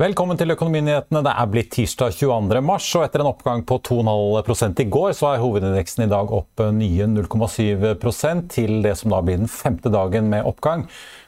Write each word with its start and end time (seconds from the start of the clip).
Velkommen 0.00 0.38
til 0.40 0.48
Økonominyhetene. 0.54 1.20
Det 1.26 1.32
er 1.36 1.48
blitt 1.52 1.74
tirsdag 1.74 2.14
22. 2.16 2.60
mars, 2.64 2.86
og 2.96 3.02
etter 3.04 3.20
en 3.20 3.28
oppgang 3.28 3.64
på 3.68 3.76
2,5 3.84 4.80
i 4.80 4.86
går, 4.88 5.10
så 5.18 5.26
er 5.28 5.42
hovedindeksen 5.42 6.06
i 6.06 6.08
dag 6.08 6.30
opp 6.32 6.62
nye 6.72 7.08
0,7 7.10 8.46
til 8.54 8.78
det 8.86 8.94
som 8.96 9.12
da 9.12 9.18
blir 9.20 9.42
den 9.42 9.50
femte 9.50 9.92
dagen 9.92 10.30
med 10.32 10.48
oppgang. 10.48 10.86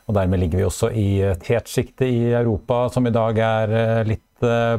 Og 0.09 0.17
Dermed 0.17 0.41
ligger 0.41 0.63
vi 0.63 0.65
også 0.71 0.89
i 0.89 1.09
tetsjiktet 1.45 2.07
i 2.09 2.33
Europa, 2.33 2.87
som 2.95 3.05
i 3.05 3.13
dag 3.13 3.43
er 3.45 3.77
eh, 3.77 4.05
litt 4.15 4.32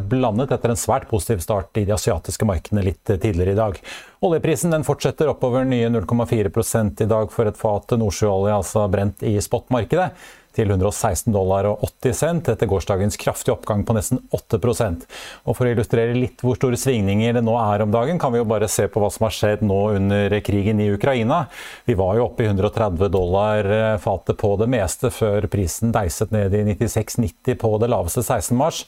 blandet 0.09 0.53
etter 0.55 0.73
en 0.73 0.79
svært 0.79 1.09
positiv 1.09 1.41
start 1.43 1.81
i 1.81 1.85
de 1.87 1.95
asiatiske 1.95 2.47
markedene 2.47 2.85
litt 2.85 3.03
tidligere 3.07 3.55
i 3.55 3.59
dag. 3.59 3.79
Oljeprisen 4.23 4.71
den 4.73 4.85
fortsetter 4.87 5.31
oppover 5.31 5.65
nye 5.67 5.89
0,4 5.91 7.03
i 7.03 7.09
dag 7.09 7.33
for 7.33 7.49
et 7.49 7.59
fat 7.59 7.97
nordsjøolje, 7.99 8.55
altså 8.61 8.87
brent 8.91 9.25
i 9.27 9.35
spotmarkedet 9.43 10.11
til 10.53 10.69
116 10.69 11.33
dollar 11.33 11.67
og 11.69 11.83
80 11.87 12.17
cent 12.17 12.49
etter 12.51 12.69
gårsdagens 12.69 13.17
kraftige 13.21 13.55
oppgang 13.55 13.83
på 13.87 13.95
nesten 13.97 14.21
8 14.33 14.59
Og 14.61 15.55
For 15.55 15.65
å 15.65 15.71
illustrere 15.71 16.17
litt 16.17 16.41
hvor 16.45 16.57
store 16.59 16.77
svingninger 16.77 17.33
det 17.33 17.43
nå 17.45 17.55
er 17.57 17.83
om 17.85 17.93
dagen, 17.93 18.19
kan 18.21 18.33
vi 18.33 18.41
jo 18.41 18.49
bare 18.49 18.69
se 18.69 18.87
på 18.87 19.01
hva 19.01 19.09
som 19.13 19.25
har 19.27 19.33
skjedd 19.33 19.65
nå 19.65 19.81
under 19.97 20.37
krigen 20.45 20.79
i 20.79 20.91
Ukraina. 20.93 21.47
Vi 21.85 21.97
var 21.97 22.17
jo 22.17 22.27
oppe 22.27 22.45
i 22.45 22.51
130 22.51 23.09
dollar 23.13 23.65
eh, 23.65 23.97
fatet 24.03 24.37
på 24.37 24.55
det 24.61 24.69
meste 24.69 25.09
før 25.13 25.49
prisen 25.51 25.93
deiset 25.95 26.33
ned 26.33 26.53
i 26.53 26.63
96,90 26.75 27.57
på 27.57 27.75
det 27.81 27.89
laveste 27.89 28.21
16. 28.23 28.53
mars. 28.57 28.85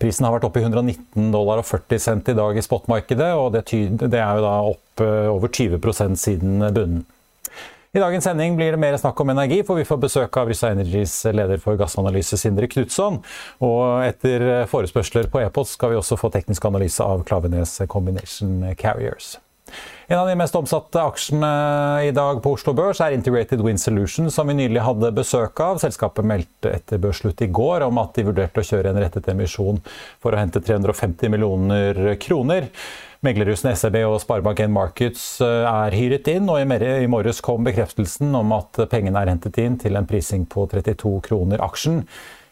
Prisen 0.00 0.26
har 0.26 0.34
vært 0.34 0.48
oppe 0.48 0.62
i 0.62 0.66
119 0.66 1.30
dollar 1.34 1.60
og 1.62 1.68
40 1.68 2.02
cent 2.02 2.30
i 2.32 2.36
dag 2.38 2.56
i 2.56 2.64
spotmarkedet, 2.64 3.30
og 3.36 3.52
det, 3.54 3.66
det 4.00 4.20
er 4.20 4.38
jo 4.38 4.44
da 4.46 4.54
opp 4.72 5.04
eh, 5.04 5.26
over 5.30 5.52
20 5.52 6.16
siden 6.16 6.64
bunnen. 6.72 7.04
I 7.90 7.98
dagens 7.98 8.22
sending 8.24 8.54
blir 8.54 8.70
det 8.70 8.78
mer 8.78 8.94
snakk 9.02 9.18
om 9.18 9.32
energi, 9.32 9.64
for 9.66 9.74
vi 9.74 9.84
får 9.84 9.98
besøk 10.04 10.36
av 10.38 10.46
Ryssa 10.46 10.70
Energies 10.70 11.16
leder 11.34 11.58
for 11.58 11.74
gassanalyse, 11.78 12.38
Sindre 12.38 12.70
Knutson. 12.70 13.18
Og 13.66 13.82
etter 14.06 14.46
forespørsler 14.70 15.26
på 15.32 15.42
e-post 15.42 15.74
skal 15.74 15.90
vi 15.90 15.98
også 15.98 16.20
få 16.20 16.30
teknisk 16.30 16.70
analyse 16.70 17.02
av 17.02 17.26
Klavenes 17.26 17.80
Combination 17.90 18.62
Carriers. 18.78 19.40
En 20.10 20.18
av 20.18 20.26
de 20.26 20.36
mest 20.38 20.56
omsatte 20.58 21.02
aksjene 21.02 21.50
i 22.08 22.14
dag 22.16 22.40
på 22.42 22.54
Oslo 22.56 22.74
Børs 22.76 23.02
er 23.04 23.14
Integrated 23.14 23.62
Wind 23.62 23.82
Solution, 23.82 24.30
som 24.30 24.50
vi 24.50 24.56
nylig 24.58 24.82
hadde 24.82 25.12
besøk 25.14 25.60
av. 25.62 25.78
Selskapet 25.82 26.26
meldte 26.26 26.72
etter 26.74 27.02
børsslutt 27.02 27.44
i 27.46 27.50
går 27.54 27.86
om 27.86 28.00
at 28.02 28.16
de 28.18 28.26
vurderte 28.26 28.62
å 28.62 28.66
kjøre 28.66 28.90
en 28.90 28.98
rettet 29.02 29.30
emisjon 29.30 29.78
for 30.18 30.34
å 30.34 30.40
hente 30.40 30.62
350 30.66 31.30
millioner 31.30 32.02
kroner. 32.22 32.66
Meglerhusene 33.20 33.74
SEB 33.76 33.98
og 34.08 34.16
Sparebank1 34.22 34.72
Markets 34.72 35.24
eh, 35.44 35.66
er 35.68 35.92
hyret 35.92 36.28
inn, 36.32 36.48
og 36.48 36.62
i 36.62 37.08
morges 37.10 37.42
kom 37.44 37.66
bekreftelsen 37.68 38.32
om 38.38 38.54
at 38.56 38.80
pengene 38.88 39.20
er 39.20 39.34
hentet 39.34 39.60
inn 39.60 39.76
til 39.80 40.00
en 40.00 40.08
prising 40.08 40.46
på 40.48 40.64
32 40.72 41.18
kroner 41.28 41.60
aksjen. 41.62 42.06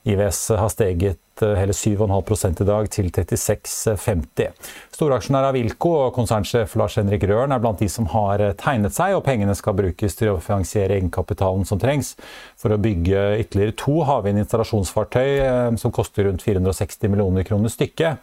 IVS 0.08 0.42
har 0.60 0.68
steget 0.72 1.20
hele 1.42 1.74
7,5 1.76 2.62
i 2.62 2.66
dag, 2.68 2.90
til 2.90 3.10
36,50. 3.12 4.52
Storaksjonær 4.94 5.48
Avilco 5.50 5.92
og 6.06 6.14
konsernsjef 6.16 6.74
Lars 6.80 6.96
Henrik 6.98 7.26
Røren 7.30 7.54
er 7.54 7.62
blant 7.62 7.78
de 7.82 7.88
som 7.92 8.08
har 8.14 8.42
eh, 8.42 8.54
tegnet 8.58 8.96
seg, 8.96 9.14
og 9.16 9.24
pengene 9.26 9.54
skal 9.58 9.76
brukes 9.78 10.18
til 10.18 10.34
å 10.34 10.40
finansiere 10.42 10.98
egenkapitalen 10.98 11.66
som 11.68 11.80
trengs 11.82 12.14
for 12.58 12.74
å 12.74 12.80
bygge 12.82 13.24
ytterligere 13.44 13.76
to 13.78 14.00
havvindinstallasjonsfartøy 14.08 15.76
som 15.78 15.94
koster 15.94 16.26
rundt 16.26 16.42
460 16.42 17.12
millioner 17.12 17.46
kroner 17.46 17.72
stykket 17.72 18.18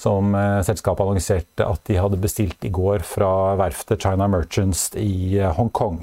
som 0.00 0.34
eh, 0.34 0.60
selskapet 0.66 1.04
annonserte 1.04 1.66
at 1.66 1.82
de 1.88 1.98
hadde 2.00 2.20
bestilt 2.20 2.64
i 2.64 2.72
går 2.72 3.04
fra 3.06 3.56
verftet 3.60 4.02
China 4.02 4.28
Merchants 4.30 4.90
i 4.98 5.38
eh, 5.38 5.50
Hongkong. 5.56 6.00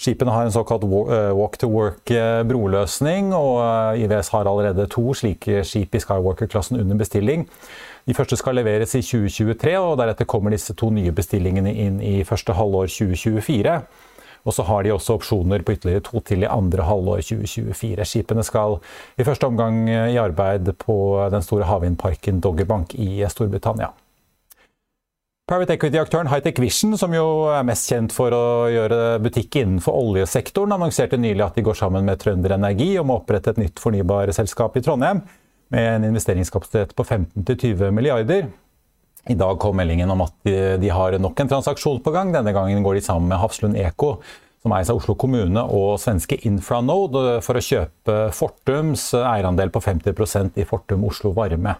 Skipene 0.00 0.32
har 0.32 0.46
en 0.46 0.54
såkalt 0.54 0.84
eh, 0.84 1.30
walk 1.36 1.58
to 1.60 1.68
work-broløsning, 1.68 3.34
og 3.36 4.00
IVS 4.00 4.32
har 4.34 4.48
allerede 4.48 4.88
to 4.92 5.12
slike 5.16 5.64
skip 5.68 5.96
i 5.96 5.99
Skywalker-klassen 6.02 6.80
under 6.80 6.98
bestilling. 7.00 7.46
De 8.08 8.16
første 8.16 8.38
skal 8.40 8.58
leveres 8.58 8.96
i 8.98 9.02
2023, 9.04 9.74
og 9.78 9.98
deretter 10.00 10.28
kommer 10.28 10.54
disse 10.54 10.74
to 10.74 10.90
nye 10.94 11.12
bestillingene 11.14 11.74
inn 11.84 12.00
i 12.02 12.20
første 12.28 12.56
halvår 12.56 12.90
2024. 12.90 13.76
Og 14.48 14.56
så 14.56 14.64
har 14.64 14.84
de 14.84 14.92
også 14.94 15.18
opsjoner 15.18 15.64
på 15.64 15.74
ytterligere 15.76 16.04
to 16.06 16.20
til 16.24 16.44
i 16.44 16.50
andre 16.50 16.86
halvår 16.88 17.20
2024. 17.28 18.06
Skipene 18.08 18.44
skal 18.46 18.78
i 19.20 19.26
første 19.26 19.48
omgang 19.48 19.82
i 19.90 20.20
arbeid 20.20 20.72
på 20.80 20.96
den 21.32 21.44
store 21.44 21.68
havvindparken 21.68 22.40
Doggerbank 22.40 22.96
i 22.96 23.20
Storbritannia. 23.28 23.92
Private 25.50 25.74
Equity-aktøren 25.74 26.28
Hightech 26.30 26.60
Vision, 26.62 26.94
som 26.94 27.10
jo 27.10 27.50
er 27.50 27.64
mest 27.66 27.90
kjent 27.90 28.12
for 28.14 28.30
å 28.30 28.68
gjøre 28.70 29.18
butikk 29.18 29.56
innenfor 29.58 29.96
oljesektoren, 29.98 30.76
annonserte 30.76 31.18
nylig 31.18 31.42
at 31.42 31.58
de 31.58 31.64
går 31.66 31.74
sammen 31.80 32.06
med 32.06 32.20
Trønder 32.22 32.54
Energi 32.54 32.92
om 33.00 33.10
å 33.10 33.16
opprette 33.18 33.50
et 33.50 33.58
nytt 33.58 33.82
fornybarselskap 33.82 34.78
i 34.78 34.84
Trondheim 34.86 35.24
med 35.70 35.86
en 35.94 36.08
investeringskapasitet 36.10 36.94
på 36.98 37.06
15-20 37.06 37.90
milliarder. 37.94 38.50
I 39.28 39.36
dag 39.38 39.58
kom 39.60 39.76
meldingen 39.76 40.10
om 40.10 40.24
at 40.24 40.34
de, 40.44 40.88
har 40.90 41.18
nok 41.20 41.40
en 41.40 41.50
transaksjon 41.50 42.00
på 42.02 42.12
gang. 42.14 42.32
Denne 42.34 42.54
gangen 42.56 42.82
går 42.82 42.98
de 42.98 43.02
sammen 43.04 43.28
med 43.30 43.38
Hafslund 43.42 43.78
Eko, 43.78 44.16
som 44.60 44.74
eies 44.76 44.90
av 44.92 44.98
Oslo 45.00 45.14
kommune, 45.20 45.62
og 45.62 46.00
svenske 46.02 46.40
Infranode 46.48 47.38
for 47.44 47.56
å 47.56 47.64
kjøpe 47.64 48.16
Fortums 48.36 49.10
eierandel 49.20 49.72
på 49.72 49.82
50% 49.84 50.58
i 50.60 50.66
Fortum 50.68 51.06
Oslo 51.08 51.32
Varme. 51.36 51.76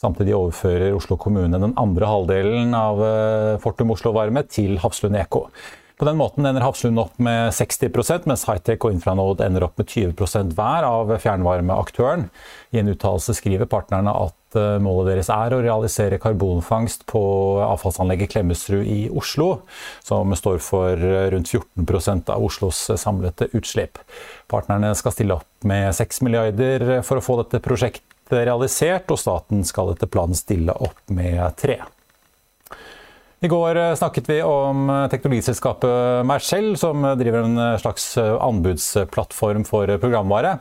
Samtidig 0.00 0.36
overfører 0.38 0.96
Oslo 0.96 1.18
kommune 1.20 1.60
den 1.60 1.76
andre 1.80 2.10
halvdelen 2.10 2.74
av 2.78 3.02
eh, 3.06 3.54
Fortum 3.62 3.94
Oslo 3.94 4.14
Varme 4.16 4.46
til 4.50 4.78
Hafslund 4.82 5.18
Eko. 5.18 5.48
På 5.96 6.04
den 6.04 6.16
måten 6.18 6.46
ender 6.46 6.64
Hafslund 6.64 6.98
opp 6.98 7.18
med 7.22 7.52
60% 7.54 8.24
mens 8.26 8.42
Hightech 8.48 8.82
og 8.82 8.96
Infranode 8.96 9.46
ender 9.46 9.62
opp 9.62 9.76
med 9.78 9.86
20% 9.86 10.56
hver 10.58 10.86
av 10.88 11.12
fjernvarmeaktøren. 11.22 12.26
I 12.74 12.80
en 12.80 12.90
uttalelse 12.90 13.36
skriver 13.38 13.70
partnerne 13.70 14.10
at 14.10 14.58
eh, 14.58 14.80
målet 14.82 15.12
deres 15.12 15.30
er 15.30 15.54
å 15.54 15.62
realisere 15.62 16.18
karbonfangst 16.18 17.06
på 17.10 17.22
avfallsanlegget 17.62 18.34
Klemetsrud 18.34 18.82
i 18.90 18.98
Oslo, 19.14 19.60
som 20.02 20.34
står 20.34 20.58
for 20.66 20.98
eh, 20.98 21.28
rundt 21.30 21.54
14% 21.54 22.34
av 22.34 22.42
Oslos 22.42 22.88
samlede 22.98 23.52
utslipp. 23.54 24.02
Partnerne 24.50 24.96
skal 24.98 25.14
stille 25.14 25.38
opp 25.38 25.68
med 25.70 25.94
6 25.94 26.24
milliarder 26.26 26.88
for 27.06 27.22
å 27.22 27.24
få 27.24 27.38
dette 27.44 27.62
prosjektet 27.62 28.34
realisert, 28.34 29.06
og 29.14 29.22
staten 29.22 29.62
skal 29.62 29.94
etter 29.94 30.10
planen 30.10 30.34
stille 30.34 30.74
opp 30.74 31.06
med 31.06 31.38
3. 31.62 31.84
I 33.44 33.48
går 33.48 33.76
eh, 33.76 33.94
snakket 33.94 34.28
vi 34.30 34.38
om 34.42 34.86
eh, 34.88 35.06
teknologiselskapet 35.12 36.24
Mercell, 36.24 36.70
som 36.80 37.02
driver 37.20 37.42
en 37.42 37.58
eh, 37.60 37.80
slags 37.82 38.14
anbudsplattform 38.16 39.66
for 39.68 39.90
programvare. 40.00 40.54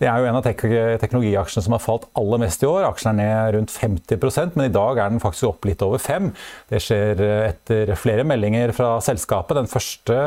Det 0.00 0.08
er 0.08 0.20
jo 0.20 0.28
en 0.28 0.36
av 0.36 0.44
tek 0.44 0.60
teknologiaksjene 1.00 1.64
som 1.64 1.74
har 1.76 1.80
falt 1.80 2.06
aller 2.20 2.40
mest 2.40 2.64
i 2.64 2.68
år. 2.68 2.86
Aksjen 2.88 3.14
er 3.14 3.18
ned 3.18 3.52
rundt 3.56 3.72
50% 3.72 4.56
men 4.56 4.68
i 4.68 4.72
dag 4.72 5.00
er 5.00 5.12
den 5.12 5.20
faktisk 5.20 5.48
opp 5.50 5.68
litt 5.68 5.84
over 5.84 6.00
5 6.00 6.30
Det 6.72 6.82
skjer 6.84 7.22
etter 7.46 7.94
flere 7.96 8.24
meldinger 8.28 8.72
fra 8.76 8.94
selskapet. 9.04 9.56
Den 9.56 9.72
første 9.72 10.18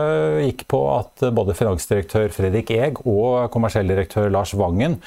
gikk 0.45 0.65
på 0.73 0.81
at 0.95 1.25
både 1.37 1.57
finansdirektør 1.57 2.33
Fredrik 2.33 2.73
Eeg 2.73 3.03
og 3.05 3.51
kommersiell 3.53 3.93
direktør 3.93 4.33
Lars 4.33 4.55
Vangen 4.57 4.97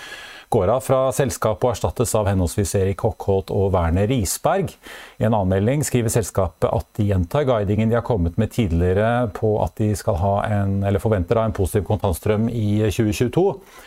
går 0.52 0.70
av 0.74 0.82
fra 0.84 1.00
selskapet 1.16 1.64
og 1.64 1.72
erstattes 1.72 2.12
av 2.18 2.28
henholdsvis 2.28 2.74
Erik 2.78 3.04
Hockholt 3.06 3.52
og 3.54 3.70
Werner 3.74 4.08
Risberg. 4.10 4.74
I 5.16 5.26
en 5.28 5.36
anmelding 5.38 5.84
skriver 5.86 6.12
selskapet 6.12 6.68
at 6.68 6.88
de 6.98 7.08
gjentar 7.08 7.46
guidingen 7.48 7.92
de 7.92 7.96
har 7.96 8.06
kommet 8.06 8.36
med 8.40 8.52
tidligere 8.52 9.30
på 9.36 9.54
at 9.64 9.80
de 9.80 9.92
en, 9.92 10.74
forventer 11.00 11.40
en 11.40 11.56
positiv 11.56 11.86
kontantstrøm 11.88 12.50
i 12.50 12.82
2022, 12.88 13.46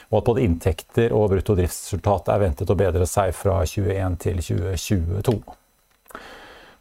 og 0.09 0.17
at 0.19 0.31
både 0.31 0.45
inntekter 0.45 1.13
og 1.13 1.29
brutto 1.35 1.57
driftsresultat 1.57 2.33
er 2.33 2.41
ventet 2.47 2.73
å 2.73 2.79
bedre 2.79 3.06
seg 3.09 3.35
fra 3.38 3.61
2021 3.65 4.18
til 4.25 4.41
2022. 4.50 5.38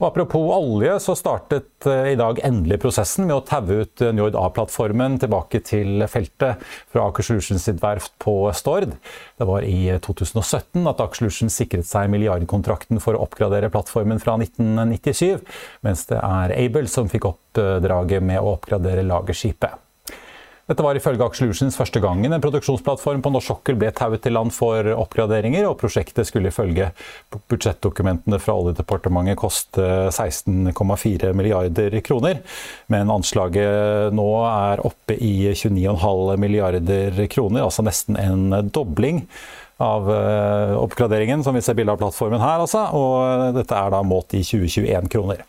Og 0.01 0.09
Apropos 0.09 0.49
olje, 0.51 0.97
så 1.03 1.15
startet 1.19 1.87
eh, 1.87 2.13
i 2.15 2.19
dag 2.19 2.41
endelig 2.47 2.81
prosessen 2.83 3.29
med 3.29 3.37
å 3.37 3.45
taue 3.47 3.85
ut 3.85 4.03
eh, 4.03 4.11
Njord-A-plattformen 4.17 5.21
tilbake 5.23 5.61
til 5.67 6.03
feltet 6.11 6.65
fra 6.93 7.07
Aker 7.11 7.27
Solutions 7.27 7.67
sitt 7.69 7.79
verft 7.83 8.15
på 8.23 8.35
Stord. 8.59 8.97
Det 9.39 9.49
var 9.49 9.67
i 9.67 9.95
2017 10.03 10.83
at 10.91 11.05
Aker 11.05 11.23
Solutions 11.23 11.61
sikret 11.63 11.87
seg 11.87 12.11
milliardkontrakten 12.11 13.03
for 13.03 13.15
å 13.15 13.23
oppgradere 13.29 13.71
plattformen 13.75 14.23
fra 14.23 14.35
1997, 14.41 15.47
mens 15.87 16.07
det 16.11 16.19
er 16.19 16.59
Able 16.59 16.91
som 16.91 17.11
fikk 17.11 17.31
oppdraget 17.31 18.25
med 18.25 18.43
å 18.43 18.57
oppgradere 18.57 19.07
lagerskipet. 19.07 19.84
Dette 20.65 20.85
var 20.85 20.97
ifølge 20.97 21.27
Aksjelutions 21.27 21.77
første 21.77 22.01
gangen 22.01 22.33
en 22.33 22.41
produksjonsplattform 22.41 23.21
på 23.25 23.33
norsk 23.35 23.51
sokkel 23.51 23.77
ble 23.77 23.91
tauet 23.93 24.23
til 24.25 24.33
land 24.33 24.53
for 24.57 24.87
oppgraderinger, 24.95 25.67
og 25.69 25.77
prosjektet 25.83 26.25
skulle 26.29 26.49
ifølge 26.49 26.87
budsjettdokumentene 27.53 28.39
fra 28.41 28.55
Oljedepartementet 28.63 29.37
koste 29.41 29.89
16,4 30.09 31.35
milliarder 31.37 31.99
kroner. 32.07 32.41
Men 32.89 33.13
anslaget 33.13 34.17
nå 34.17 34.31
er 34.49 34.85
oppe 34.89 35.19
i 35.21 35.35
29,5 35.53 36.41
milliarder 36.41 37.21
kroner, 37.29 37.67
altså 37.67 37.85
nesten 37.85 38.17
en 38.21 38.73
dobling 38.73 39.27
av 39.85 40.09
eh, 40.15 40.77
oppgraderingen, 40.79 41.45
som 41.45 41.57
vi 41.57 41.63
ser 41.67 41.77
bilde 41.77 41.93
av 41.93 42.01
plattformen 42.01 42.41
her. 42.41 42.63
Altså. 42.65 42.87
Og 42.97 43.53
dette 43.59 43.77
er 43.77 43.93
da 43.93 44.01
målt 44.07 44.33
i 44.39 44.41
2021 44.47 45.13
kroner. 45.13 45.45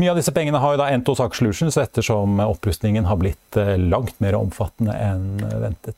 Mye 0.00 0.12
av 0.12 0.18
disse 0.20 0.34
pengene 0.34 0.60
har 0.62 0.74
jo 0.74 0.82
da 0.82 0.90
endt 0.92 1.08
hos 1.12 1.22
Aker 1.22 1.42
Solutions 1.42 1.78
ettersom 1.80 2.40
opprustningen 2.44 3.08
har 3.08 3.20
blitt 3.20 3.60
eh, 3.60 3.76
langt 3.78 4.18
mer 4.24 4.38
omfattende 4.40 4.96
enn 4.96 5.36
ventet. 5.62 5.96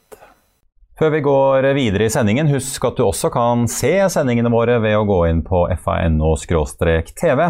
Før 0.94 1.10
vi 1.10 1.20
går 1.26 1.66
videre 1.74 2.06
i 2.06 2.10
sendingen, 2.12 2.46
husk 2.54 2.84
at 2.86 3.00
du 3.00 3.02
også 3.02 3.26
kan 3.34 3.64
se 3.66 3.90
sendingene 4.14 4.52
våre 4.52 4.76
ved 4.78 4.94
å 4.94 5.06
gå 5.08 5.16
inn 5.26 5.40
på 5.42 5.64
fano-tv, 5.82 7.42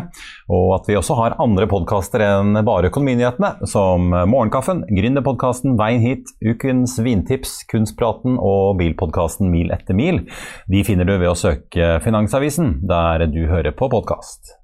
og 0.49 0.71
at 0.79 0.89
vi 0.89 0.97
også 0.97 1.19
har 1.19 1.37
andre 1.45 1.69
podkaster 1.69 2.25
enn 2.25 2.57
bare 2.65 2.89
Økonominyhetene, 2.89 3.69
som 3.69 4.09
Morgenkaffen, 4.09 4.81
Gründerpodkasten 4.89 5.77
Veien 5.77 6.01
hit, 6.01 6.33
Ukens 6.41 6.97
vintips, 7.05 7.59
Kunstpraten 7.69 8.41
og 8.41 8.81
bilpodkasten 8.81 9.53
Mil 9.53 9.77
etter 9.77 9.93
mil. 9.93 10.25
De 10.65 10.81
finner 10.89 11.05
du 11.05 11.19
ved 11.19 11.29
å 11.35 11.37
søke 11.37 12.01
Finansavisen 12.01 12.79
der 12.89 13.29
du 13.29 13.43
hører 13.53 13.77
på 13.77 13.93
podkast. 13.93 14.57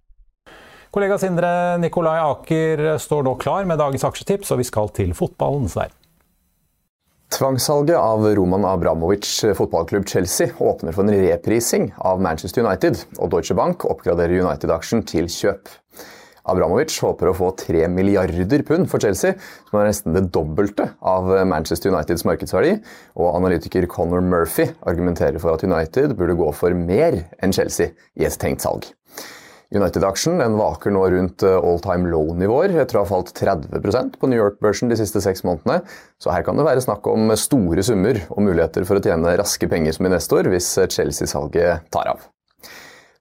Kollega 0.90 1.20
Sindre 1.22 1.78
Nikolai 1.78 2.16
Aker 2.18 2.80
står 2.98 3.22
nå 3.22 3.36
klar 3.38 3.62
med 3.68 3.78
dagens 3.78 4.02
aksjetips, 4.08 4.50
og 4.50 4.58
vi 4.58 4.64
skal 4.66 4.88
til 4.90 5.12
fotballens 5.14 5.76
verden. 5.78 5.94
Tvangssalget 7.30 7.94
av 7.94 8.24
Roman 8.34 8.66
Abramovic 8.66 9.28
fotballklubb 9.54 10.08
Chelsea 10.10 10.50
åpner 10.58 10.96
for 10.96 11.06
en 11.06 11.14
reprising 11.14 11.92
av 12.02 12.18
Manchester 12.18 12.66
United, 12.66 12.98
og 13.22 13.30
Deutsche 13.30 13.54
Bank 13.54 13.86
oppgraderer 13.86 14.42
United-aksjen 14.42 15.06
til 15.06 15.30
kjøp. 15.30 15.70
Abramovic 16.50 16.96
håper 17.04 17.30
å 17.30 17.36
få 17.38 17.52
3 17.60 17.86
milliarder 17.94 18.66
pund 18.66 18.90
for 18.90 18.98
Chelsea, 18.98 19.38
som 19.70 19.78
er 19.78 19.92
nesten 19.92 20.18
det 20.18 20.26
dobbelte 20.34 20.88
av 21.06 21.30
Manchester 21.46 21.94
Uniteds 21.94 22.26
markedsverdi, 22.26 22.80
og 23.14 23.36
analytiker 23.36 23.86
Conor 23.86 24.26
Murphy 24.26 24.72
argumenterer 24.82 25.38
for 25.38 25.54
at 25.54 25.62
United 25.62 26.18
burde 26.18 26.34
gå 26.40 26.50
for 26.50 26.74
mer 26.74 27.28
enn 27.38 27.54
Chelsea 27.54 27.94
i 28.18 28.26
et 28.26 28.42
tenkt 28.42 28.66
salg. 28.66 28.90
United-aksjen 29.70 30.40
vaker 30.58 30.94
nå 30.94 31.04
rundt 31.14 31.44
eh, 31.46 31.54
all 31.54 31.78
time 31.84 32.10
low-nivåer 32.10 32.74
etter 32.82 32.98
å 32.98 33.04
ha 33.04 33.10
falt 33.12 33.30
30 33.38 34.18
på 34.18 34.30
New 34.30 34.40
York-børsen 34.40 34.90
de 34.90 34.98
siste 34.98 35.22
seks 35.22 35.44
månedene. 35.46 35.84
Så 36.18 36.34
her 36.34 36.42
kan 36.46 36.58
det 36.58 36.66
være 36.66 36.82
snakk 36.82 37.06
om 37.10 37.30
store 37.38 37.84
summer 37.86 38.18
og 38.28 38.42
muligheter 38.48 38.88
for 38.88 38.98
å 38.98 39.04
tjene 39.04 39.38
raske 39.38 39.70
penger 39.70 39.94
som 39.94 40.10
investor 40.10 40.50
hvis 40.50 40.74
Chelsea-salget 40.90 41.86
tar 41.94 42.10
av. 42.16 42.26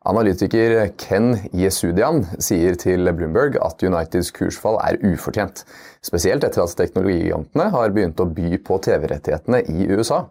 Analytiker 0.10 0.88
Ken 0.98 1.34
Yesudian 1.51 2.24
sier 2.42 2.78
til 2.80 3.10
Bloomberg 3.12 3.57
at 3.62 3.84
Uniteds 3.84 4.31
kursfall 4.34 4.80
er 4.81 4.98
ufortjent. 5.04 5.66
Spesielt 6.02 6.45
etter 6.48 6.63
at 6.63 6.75
teknologigigantene 6.80 7.68
har 7.75 7.92
begynt 7.94 8.24
å 8.24 8.30
by 8.31 8.57
på 8.63 8.80
TV-rettighetene 8.88 9.60
i 9.68 9.90
USA. 9.92 10.24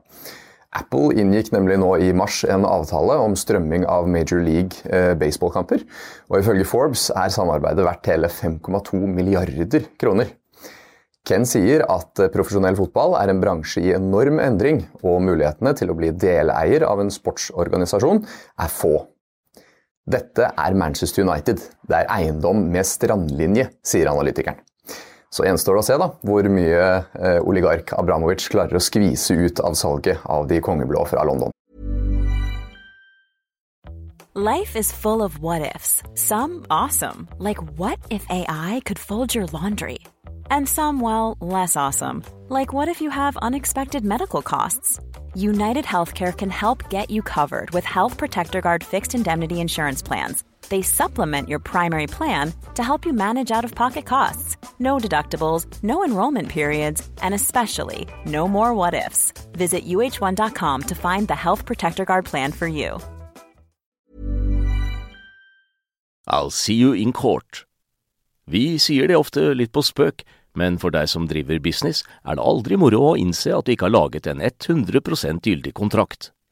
Apple 0.76 1.14
inngikk 1.16 1.48
nemlig 1.54 1.78
nå 1.80 1.94
i 2.04 2.10
mars 2.16 2.42
en 2.44 2.66
avtale 2.68 3.16
om 3.24 3.36
strømming 3.38 3.86
av 3.88 4.08
Major 4.10 4.42
League 4.44 4.84
eh, 4.92 5.14
baseballkamper. 5.16 5.84
Og 6.28 6.42
ifølge 6.42 6.66
Forbes 6.68 7.06
er 7.16 7.32
samarbeidet 7.32 7.86
verdt 7.86 8.10
hele 8.12 8.28
5,2 8.28 9.00
milliarder 9.08 9.88
kroner. 10.00 10.34
Ken 11.28 11.48
sier 11.48 11.86
at 11.88 12.20
eh, 12.20 12.30
profesjonell 12.32 12.76
fotball 12.76 13.16
er 13.16 13.32
en 13.32 13.40
bransje 13.40 13.80
i 13.80 13.94
enorm 13.96 14.42
endring, 14.44 14.84
og 15.00 15.22
mulighetene 15.24 15.72
til 15.78 15.92
å 15.92 15.96
bli 15.96 16.12
deleier 16.12 16.84
av 16.88 17.00
en 17.00 17.12
sportsorganisasjon 17.12 18.22
er 18.28 18.72
få. 18.72 18.94
Dette 20.08 20.52
er 20.52 20.76
Manchester 20.76 21.24
United. 21.24 21.64
Det 21.88 21.96
er 21.96 22.12
eiendom 22.12 22.68
med 22.72 22.88
strandlinje, 22.88 23.70
sier 23.84 24.12
analytikeren. 24.12 24.60
Så 25.30 25.44
gjenstår 25.44 25.76
det 25.76 25.82
å 25.82 25.86
se 25.86 25.98
da, 26.00 26.08
hvor 26.24 26.48
mye 26.48 26.84
eh, 27.20 27.38
oligark 27.44 27.92
Abramovic 27.98 28.48
klarer 28.52 28.78
å 28.78 28.82
skvise 28.82 29.36
ut 29.36 29.60
av 29.60 29.76
salget 29.76 30.24
av 30.24 30.48
de 30.48 30.60
kongeblå 30.64 31.04
fra 31.10 31.24
London. 31.28 31.52
Life 34.34 34.76
is 34.76 34.92
full 34.92 35.20
of 35.22 35.40
what 35.40 35.74
ifs. 35.74 36.02
Some 36.14 36.64
awesome, 36.70 37.28
like 37.38 37.58
what 37.76 37.98
if 38.08 38.24
AI 38.30 38.80
could 38.84 38.98
fold 38.98 39.34
your 39.34 39.46
laundry? 39.46 39.98
And 40.50 40.68
some, 40.68 41.00
well, 41.00 41.36
less 41.40 41.76
awesome, 41.76 42.22
like 42.48 42.72
what 42.72 42.88
if 42.88 43.00
you 43.00 43.10
have 43.10 43.36
unexpected 43.38 44.04
medical 44.04 44.40
costs? 44.40 45.00
United 45.34 45.84
Healthcare 45.84 46.32
can 46.32 46.50
help 46.50 46.88
get 46.88 47.10
you 47.10 47.20
covered 47.20 47.70
with 47.72 47.84
Health 47.84 48.16
Protector 48.16 48.60
Guard 48.60 48.84
fixed 48.84 49.14
indemnity 49.14 49.60
insurance 49.60 50.02
plans 50.02 50.44
they 50.68 50.82
supplement 50.82 51.48
your 51.48 51.58
primary 51.58 52.06
plan 52.06 52.52
to 52.74 52.82
help 52.82 53.06
you 53.06 53.12
manage 53.12 53.50
out 53.50 53.64
of 53.64 53.74
pocket 53.74 54.04
costs. 54.04 54.56
No 54.78 54.98
deductibles, 54.98 55.66
no 55.82 56.04
enrollment 56.04 56.48
periods, 56.48 57.08
and 57.22 57.34
especially 57.34 58.06
no 58.26 58.46
more 58.46 58.74
what 58.74 58.94
ifs. 58.94 59.32
Visit 59.52 59.86
uh1.com 59.86 60.82
to 60.82 60.94
find 60.94 61.28
the 61.28 61.34
Health 61.34 61.64
Protector 61.64 62.04
Guard 62.04 62.24
plan 62.26 62.52
for 62.52 62.68
you. 62.68 62.98
I'll 66.28 66.50
see 66.50 66.74
you 66.74 66.92
in 66.92 67.12
court. 67.12 67.64
Vi 68.44 68.78
sier 68.78 69.08
det 69.08 69.16
ofte 69.16 69.54
litt 69.56 69.72
på 69.72 69.82
spøk, 69.84 70.24
men 70.56 70.78
for 70.80 70.92
deg 70.92 71.08
som 71.08 71.28
driver 71.28 71.60
business, 71.60 72.02
er 72.24 72.36
det 72.36 72.44
aldri 72.44 72.78
moro 72.80 73.02
å 73.10 73.16
innse 73.20 73.52
at 73.54 73.66
du 73.66 73.74
ikke 73.74 73.88
har 73.88 73.96
laget 73.96 74.28
en 74.28 74.40
100 74.40 75.40
gyldig 75.44 75.74
kontrakt. 75.76 76.32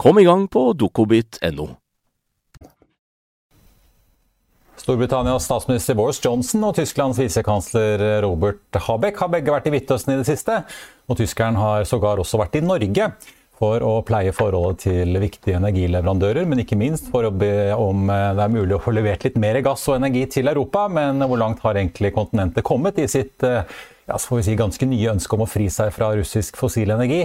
Kom 0.00 0.18
i 0.18 0.24
gang 0.24 0.48
på 0.48 0.72
dokobit.no. 0.72 1.66
Storbritannias 4.76 5.44
statsminister 5.44 5.98
Boris 5.98 6.22
Johnson 6.24 6.64
og 6.64 6.78
Tysklands 6.78 7.20
visekansler 7.20 8.00
Robert 8.24 8.78
Habeck 8.86 9.20
har 9.20 9.28
begge 9.34 9.52
vært 9.52 9.68
i 9.68 9.74
Midtøsten 9.74 10.14
i 10.14 10.16
det 10.22 10.24
siste. 10.24 10.62
Og 11.04 11.20
tyskeren 11.20 11.60
har 11.60 11.84
sågar 11.84 12.22
også 12.24 12.40
vært 12.40 12.56
i 12.56 12.64
Norge. 12.64 13.10
for 13.60 13.82
å 13.84 13.98
pleie 14.08 14.32
forholdet 14.32 14.86
til 14.86 15.18
viktige 15.20 15.58
energileverandører, 15.58 16.46
men 16.48 16.62
ikke 16.62 16.78
minst 16.80 17.10
for 17.12 17.28
å 17.28 17.30
be 17.42 17.74
om 17.76 18.08
eh, 18.08 18.30
det 18.32 18.46
er 18.46 18.54
mulig 18.54 18.72
å 18.72 18.80
få 18.80 18.94
levert 18.96 19.26
litt 19.26 19.36
mer 19.36 19.58
gass 19.60 19.84
og 19.90 19.98
energi 19.98 20.22
til 20.32 20.48
Europa. 20.48 20.86
Men 20.88 21.20
hvor 21.20 21.36
langt 21.36 21.60
har 21.60 21.76
egentlig 21.76 22.14
kontinentet 22.16 22.64
kommet 22.64 22.96
i 22.96 23.04
sitt 23.04 23.44
eh, 23.44 23.68
ja, 24.10 24.16
så 24.18 24.32
får 24.32 24.40
vi 24.40 24.46
si, 24.48 24.56
ganske 24.58 24.88
nye 24.88 25.12
ønske 25.12 25.36
om 25.36 25.44
å 25.44 25.50
fri 25.50 25.68
seg 25.70 25.92
fra 25.94 26.08
russisk 26.16 26.56
fossil 26.58 26.90
energi? 26.90 27.20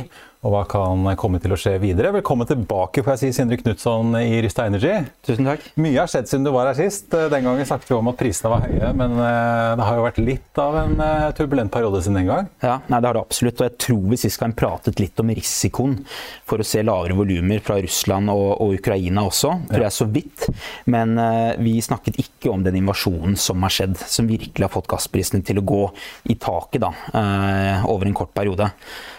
Og 0.46 0.54
hva 0.54 0.62
kan 0.70 1.08
komme 1.18 1.40
til 1.42 1.56
å 1.56 1.58
skje 1.58 1.74
videre. 1.82 2.12
Velkommen 2.14 2.46
tilbake 2.46 3.02
får 3.02 3.16
jeg 3.16 3.22
si, 3.24 3.30
Sindre 3.40 3.58
Knutson 3.58 4.14
i 4.20 4.38
Rysta 4.46 4.68
Energy. 4.70 4.94
Tusen 5.26 5.48
takk. 5.50 5.64
Mye 5.82 5.98
har 5.98 6.12
skjedd 6.12 6.30
siden 6.30 6.46
du 6.46 6.52
var 6.54 6.70
her 6.70 6.78
sist. 6.78 7.10
Den 7.10 7.48
gangen 7.48 7.66
snakket 7.66 7.90
vi 7.90 7.98
om 7.98 8.12
at 8.12 8.20
prisene 8.20 8.52
var 8.54 8.66
høye, 8.68 8.92
men 9.00 9.16
eh, 9.18 9.72
det 9.80 9.88
har 9.88 9.98
jo 9.98 10.04
vært 10.06 10.22
litt 10.22 10.62
av 10.62 10.78
en 10.84 10.94
eh, 11.02 11.32
turbulent 11.38 11.74
periode 11.74 12.04
siden 12.06 12.20
den 12.20 12.30
gang. 12.30 12.50
Ja, 12.62 12.78
nei, 12.86 13.00
det 13.00 13.10
har 13.10 13.18
det 13.18 13.24
absolutt. 13.26 13.58
Og 13.58 13.66
jeg 13.66 13.76
tror 13.88 14.04
vi 14.12 14.20
sist 14.22 14.42
gang 14.42 14.54
pratet 14.58 15.02
litt 15.02 15.24
om 15.24 15.34
risikoen 15.34 15.98
for 16.46 16.62
å 16.62 16.68
se 16.68 16.86
lavere 16.86 17.18
volumer 17.18 17.66
fra 17.66 17.80
Russland 17.82 18.30
og, 18.34 18.46
og, 18.60 18.76
Ukraina 18.78 19.26
også, 19.26 19.56
tror 19.72 19.88
jeg 19.88 19.98
så 19.98 20.10
vidt. 20.12 20.46
Men 20.92 21.18
uh, 21.18 21.56
vi 21.58 21.80
snakket 21.82 22.22
ikke 22.22 22.54
om 22.54 22.62
den 22.66 22.78
invasjonen 22.84 23.34
som 23.40 23.66
har 23.66 23.74
skjedd, 23.74 23.98
som 23.98 24.30
virkelig 24.30 24.68
har 24.68 24.74
fått 24.74 24.92
gassprisene 24.94 25.42
til 25.48 25.64
å 25.64 25.66
gå 25.66 25.84
i 26.30 26.38
taket 26.38 26.86
da, 26.86 26.94
uh, 27.16 27.90
over 27.90 28.06
en 28.06 28.18
kort 28.18 28.36
periode. 28.36 28.70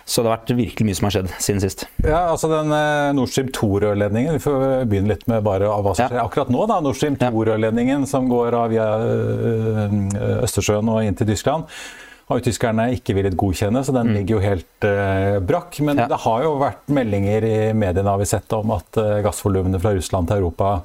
Så 0.07 0.23
det 0.23 0.31
har 0.31 0.37
vært 0.37 0.55
virkelig 0.55 0.87
mye 0.87 0.97
som 0.97 1.09
har 1.09 1.15
skjedd 1.17 1.31
siden 1.43 1.63
sist. 1.65 1.83
Ja, 2.05 2.21
altså 2.31 2.47
den 2.53 2.71
uh, 2.71 3.11
Nord 3.19 3.33
Stream 3.33 3.51
2-rørledningen, 3.51 4.37
vi 4.39 4.43
får 4.45 4.87
begynne 4.87 5.11
litt 5.11 5.25
med 5.27 5.43
bare 5.47 5.67
hva 5.67 5.97
som 5.99 6.07
skjer 6.13 6.23
akkurat 6.23 6.53
nå. 6.55 6.63
da, 6.71 6.79
Nord 6.85 6.99
Stream 6.99 7.19
2-rørledningen 7.19 8.07
som 8.07 8.31
går 8.31 8.55
av 8.55 8.71
via 8.71 8.87
uh, 9.03 10.45
Østersjøen 10.47 10.95
og 10.95 11.03
inn 11.03 11.19
til 11.19 11.35
Tyskland 11.35 11.67
har 12.27 12.41
jo 12.41 12.47
tyskerne 12.49 12.89
ikke 12.97 13.15
villet 13.15 13.37
godkjenne, 13.39 13.83
så 13.87 13.93
den 13.95 14.11
mm. 14.11 14.15
ligger 14.17 14.35
jo 14.35 14.43
helt 14.43 14.87
uh, 14.87 15.37
brakk. 15.47 15.79
Men 15.87 16.03
ja. 16.03 16.09
det 16.11 16.19
har 16.25 16.43
jo 16.43 16.57
vært 16.59 16.89
meldinger 16.91 17.47
i 17.47 17.59
mediene 17.77 18.11
har 18.11 18.23
vi 18.23 18.27
sett 18.27 18.57
om 18.57 18.73
at 18.75 18.99
uh, 18.99 19.19
gassvolumene 19.27 19.79
fra 19.83 19.95
Russland 19.95 20.31
til 20.31 20.43
Europa 20.43 20.81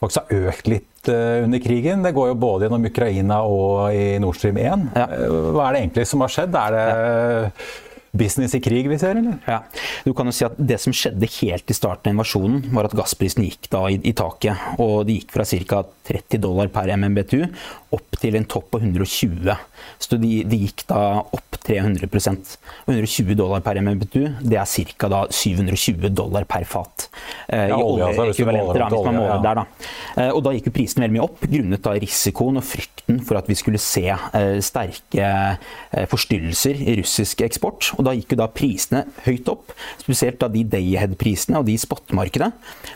faktisk 0.00 0.22
har 0.22 0.48
økt 0.52 0.70
litt 0.72 1.10
uh, 1.12 1.44
under 1.44 1.60
krigen. 1.60 2.06
Det 2.06 2.14
går 2.16 2.30
jo 2.32 2.38
både 2.40 2.66
gjennom 2.66 2.88
Ukraina 2.88 3.42
og 3.44 3.92
i 3.92 4.16
Nord 4.22 4.40
Stream 4.40 4.60
1. 4.62 4.88
Ja. 4.96 5.06
hva 5.52 5.68
er 5.68 5.76
det 5.76 5.84
egentlig 5.84 6.08
som 6.08 6.24
har 6.24 6.32
skjedd? 6.32 6.56
Er 6.56 6.78
det 6.78 6.86
business 8.18 8.56
i 8.58 8.60
krig 8.62 8.88
vi 8.90 8.98
ser, 9.00 9.18
eller? 9.20 9.38
Ja. 9.48 9.62
Du 10.04 10.12
kan 10.16 10.28
jo 10.28 10.34
si 10.34 10.46
at 10.46 10.56
Det 10.58 10.80
som 10.82 10.94
skjedde 10.94 11.30
helt 11.38 11.70
i 11.70 11.76
starten 11.76 12.10
av 12.10 12.16
invasjonen, 12.16 12.64
var 12.74 12.88
at 12.88 12.96
gassprisen 12.98 13.46
gikk 13.46 13.70
da 13.72 13.84
i, 13.88 14.00
i 14.02 14.14
taket. 14.16 14.78
og 14.82 15.06
Det 15.08 15.20
gikk 15.20 15.36
fra 15.36 15.46
ca. 15.48 15.84
30 16.08 16.40
dollar 16.40 16.70
per 16.72 16.88
MMBTU 16.96 17.42
opp 17.96 18.16
til 18.20 18.38
en 18.38 18.46
topp 18.48 18.70
på 18.72 18.80
120. 18.80 19.56
Så 19.98 20.18
de, 20.20 20.42
de 20.48 20.62
gikk 20.64 20.86
da 20.88 21.22
opp 21.22 21.58
300 21.68 22.08
og 22.08 22.92
120 22.94 23.36
dollar 23.36 23.62
per 23.64 23.80
MMBTU, 23.82 24.24
det 24.40 24.58
er 24.58 24.68
ca. 24.98 25.24
720 25.34 26.08
dollar 26.16 26.46
per 26.48 26.64
fat. 26.68 27.08
Eh, 27.48 27.68
ja, 27.68 27.76
I 27.76 27.82
oljeekvivalenter, 27.82 28.84
altså, 28.84 29.02
hvis 29.02 29.08
man 29.08 29.18
måler 29.18 29.42
der, 29.44 29.60
da. 29.60 29.90
Eh, 30.22 30.30
og 30.32 30.42
da 30.46 30.54
gikk 30.56 30.70
jo 30.70 30.74
prisen 30.78 31.04
veldig 31.04 31.16
mye 31.16 31.26
opp, 31.26 31.44
grunnet 31.44 31.84
da 31.84 31.94
risikoen 31.98 32.60
og 32.60 32.66
frykten 32.66 33.20
for 33.26 33.40
at 33.40 33.48
vi 33.50 33.56
skulle 33.58 33.80
se 33.82 34.06
eh, 34.08 34.58
sterke 34.64 35.28
eh, 35.28 36.06
forstyrrelser 36.10 36.82
i 36.84 36.96
russisk 37.02 37.42
eksport. 37.46 37.92
Og 37.98 38.06
da 38.08 38.14
gikk 38.16 38.34
jo 38.34 38.40
da 38.42 38.48
prisene 38.52 39.04
høyt 39.26 39.50
opp, 39.52 39.74
spesielt 40.00 40.40
da 40.42 40.50
de 40.52 40.64
day-ahead-prisene 40.76 41.60
og 41.60 41.68
de 41.68 41.76
spotmarkedene. 41.80 42.52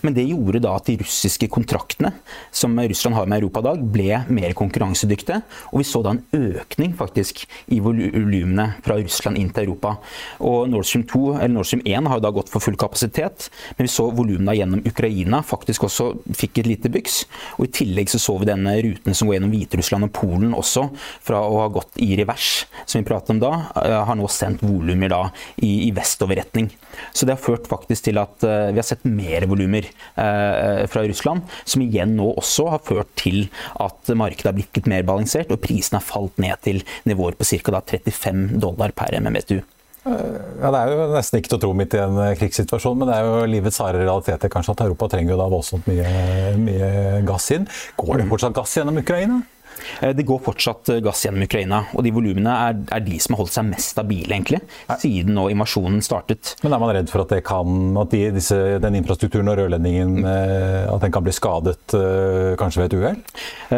Men 0.06 0.16
det 0.16 0.28
gjorde 0.30 0.62
da 0.64 0.76
at 0.78 0.88
de 0.88 0.98
russiske 1.02 1.48
kontraktene 1.52 2.14
som 2.54 2.78
Russland 2.78 3.18
har 3.18 3.28
med 3.28 3.42
Europa 3.42 3.62
i 3.62 3.68
dag, 3.68 3.84
ble 3.92 4.22
mer 4.32 4.56
konkurransedyktige. 4.56 5.42
Og 5.72 5.82
vi 5.82 5.88
så 5.88 6.02
da 6.04 6.16
en 6.16 6.24
økning 6.32 6.71
faktisk 6.98 7.44
i 7.74 7.80
volumene 7.82 8.68
fra 8.84 8.96
Russland 9.00 9.38
inn 9.38 9.50
til 9.52 9.66
Europa. 9.66 9.96
Og 10.40 10.68
Nord 10.70 10.86
Stream 10.88 11.04
2, 11.10 11.22
eller 11.36 11.54
Nord 11.54 11.68
Stream 11.68 11.84
1 11.84 12.08
har 12.10 12.20
jo 12.20 12.24
da 12.24 12.32
gått 12.34 12.52
for 12.52 12.64
full 12.64 12.78
kapasitet, 12.80 13.48
men 13.76 13.86
vi 13.86 13.92
så 13.92 14.08
volumene 14.10 14.56
gjennom 14.56 14.84
Ukraina 14.88 15.42
faktisk 15.46 15.86
også 15.88 16.08
fikk 16.38 16.62
et 16.62 16.70
lite 16.70 16.92
byks. 16.92 17.22
Og 17.58 17.68
i 17.68 17.72
tillegg 17.80 18.12
så 18.12 18.20
så 18.22 18.36
vi 18.40 18.48
denne 18.48 18.74
ruten 18.84 19.16
som 19.16 19.28
går 19.28 19.38
gjennom 19.38 19.52
Hviterussland 19.54 20.08
og 20.08 20.14
Polen 20.16 20.56
også, 20.58 20.88
fra 21.22 21.42
å 21.44 21.60
ha 21.62 21.68
gått 21.72 22.00
i 22.02 22.12
revers, 22.18 22.64
som 22.86 23.00
vi 23.00 23.08
pratet 23.08 23.34
om 23.36 23.42
da, 23.42 23.52
eh, 23.82 23.98
har 24.08 24.18
nå 24.18 24.28
sendt 24.30 24.64
volumer 24.64 25.12
da 25.12 25.22
i, 25.56 25.88
i 25.88 25.90
vestoverretning. 25.94 26.70
Så 27.12 27.26
det 27.26 27.36
har 27.36 27.42
ført 27.42 27.68
faktisk 27.70 28.08
til 28.08 28.20
at 28.22 28.46
uh, 28.46 28.70
vi 28.72 28.80
har 28.80 28.86
sett 28.86 29.04
mer 29.08 29.46
volumer 29.50 29.88
uh, 30.16 30.84
fra 30.90 31.04
Russland, 31.08 31.46
som 31.64 31.84
igjen 31.84 32.16
nå 32.18 32.32
også 32.36 32.68
har 32.72 32.82
ført 32.86 33.12
til 33.20 33.46
at 33.82 34.12
markedet 34.18 34.50
har 34.50 34.58
blitt 34.58 34.80
litt 34.80 34.90
mer 34.90 35.06
balansert, 35.08 35.52
og 35.52 35.62
prisen 35.62 35.98
har 35.98 36.06
falt 36.06 36.40
ned 36.42 36.58
til 36.64 36.82
nivåer 37.08 37.38
på 37.38 37.48
ca. 37.48 37.82
35 37.92 38.58
dollar 38.62 38.94
per 38.96 39.16
MMSU. 39.20 39.60
Ja, 40.02 40.70
Det 40.74 40.78
er 40.80 40.90
jo 40.90 41.04
nesten 41.12 41.38
ikke 41.38 41.52
til 41.52 41.58
å 41.60 41.62
tro 41.62 41.72
midt 41.78 41.94
i 41.94 42.00
en 42.02 42.18
krigssituasjon, 42.38 42.96
men 42.98 43.06
det 43.06 43.16
er 43.16 43.28
jo 43.28 43.50
livets 43.50 43.78
harde 43.78 44.02
realiteter 44.02 44.50
kanskje 44.50 44.74
at 44.74 44.84
Europa 44.88 45.12
trenger 45.12 45.36
jo 45.36 45.38
da 45.38 45.46
voldsomt 45.52 45.86
mye, 45.90 46.08
mye 46.58 47.20
gass 47.28 47.52
inn. 47.54 47.68
Går 48.00 48.22
det 48.22 48.30
fortsatt 48.32 48.56
gass 48.56 48.74
gjennom 48.80 48.98
Ukraina? 48.98 49.42
Eh, 50.00 50.12
det 50.16 50.26
går 50.28 50.40
fortsatt 50.44 50.92
eh, 50.92 51.00
gass 51.04 51.24
gjennom 51.26 51.44
Ukraina, 51.46 51.82
og 51.96 52.04
de 52.06 52.12
volumene 52.14 52.54
er, 52.68 52.78
er, 52.96 53.04
de 53.04 53.18
som 53.22 53.36
har 53.36 53.42
holdt 53.42 53.54
seg 53.54 53.68
mest 53.68 53.94
stabile, 53.94 54.30
egentlig, 54.34 54.62
siden 55.02 55.36
nå 55.36 55.48
invasjonen 55.52 56.02
startet. 56.04 56.54
Men 56.62 56.76
er 56.76 56.82
man 56.82 56.94
redd 56.96 57.12
for 57.12 57.24
at, 57.24 57.32
det 57.32 57.42
kan, 57.46 57.96
at 58.00 58.12
de, 58.14 58.22
disse, 58.34 58.58
den 58.82 58.98
infrastrukturen 59.00 59.50
og 59.52 59.58
rørledningen 59.60 60.14
mm. 60.22 60.28
at 60.92 61.04
den 61.04 61.12
kan 61.14 61.24
bli 61.24 61.34
skadet 61.34 61.94
kanskje 62.58 62.82
ved 62.82 62.88
et 62.88 62.96
uhell? 62.98 63.18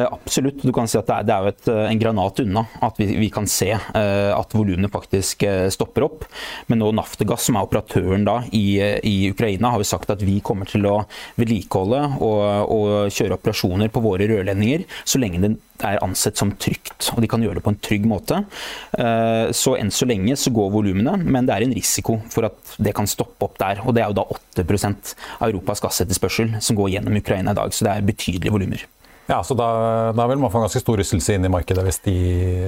Absolutt. 0.04 0.62
Du 0.64 0.72
kan 0.74 0.88
si 0.90 0.98
at 0.98 1.08
det 1.08 1.16
er, 1.16 1.26
det 1.28 1.34
er 1.34 1.44
jo 1.44 1.52
et, 1.52 1.70
en 1.92 2.00
granat 2.00 2.40
unna 2.42 2.64
at 2.84 2.98
vi, 3.00 3.08
vi 3.20 3.30
kan 3.32 3.46
se 3.50 3.70
at 3.74 4.56
volumene 4.56 4.90
faktisk 4.92 5.44
stopper 5.74 6.06
opp. 6.06 6.26
Men 6.70 6.82
nå 6.82 6.90
Naftegass, 6.96 7.46
som 7.48 7.58
er 7.58 7.66
operatøren 7.66 8.26
da 8.26 8.40
i, 8.54 8.78
i 8.80 9.14
Ukraina, 9.32 9.72
har 9.74 9.82
jo 9.82 9.88
sagt 9.88 10.12
at 10.14 10.22
vi 10.24 10.38
kommer 10.44 10.68
til 10.70 10.86
å 10.90 10.96
vedlikeholde 11.40 12.02
og, 12.18 12.44
og 12.74 13.14
kjøre 13.14 13.38
operasjoner 13.38 13.92
på 13.94 14.04
våre 14.04 14.28
rørledninger 14.30 14.84
så 15.04 15.20
lenge 15.22 15.42
det 15.42 15.54
er 15.84 16.02
ansett 16.04 16.40
som 16.40 16.52
trygt, 16.60 17.10
og 17.12 17.20
de 17.22 17.30
kan 17.30 17.42
gjøre 17.44 17.60
det 17.60 17.64
på 17.64 17.74
en 17.74 17.80
trygg 17.84 18.08
måte. 18.08 18.40
Eh, 18.98 19.52
så 19.54 19.76
enn 19.78 19.92
så 19.94 20.08
lenge 20.08 20.36
så 20.40 20.52
går 20.54 20.72
volumene, 20.74 21.16
men 21.22 21.48
det 21.48 21.56
er 21.56 21.66
en 21.66 21.76
risiko 21.76 22.18
for 22.32 22.48
at 22.50 22.76
det 22.82 22.94
kan 22.96 23.08
stoppe 23.10 23.46
opp 23.46 23.58
der. 23.60 23.84
Og 23.84 23.96
det 23.96 24.04
er 24.04 24.12
jo 24.12 24.18
da 24.20 24.26
8 24.34 24.64
av 24.64 25.48
Europas 25.48 25.82
gassetterspørsel 25.84 26.58
som 26.64 26.78
går 26.78 26.96
gjennom 26.96 27.20
Ukraina 27.20 27.54
i 27.54 27.60
dag, 27.60 27.74
så 27.74 27.86
det 27.86 27.94
er 27.94 28.12
betydelige 28.12 28.54
volumer. 28.54 28.84
Ja, 29.26 29.38
så 29.44 29.54
da, 29.56 29.66
da, 30.12 30.26
vil 30.28 30.40
man 30.40 30.50
få 30.52 30.60
en 30.60 30.66
ganske 30.66 30.82
stor 30.82 31.00
rystelse 31.00 31.36
inn 31.36 31.46
i 31.48 31.52
markedet 31.52 31.80
hvis, 31.86 32.00
de, 32.04 32.14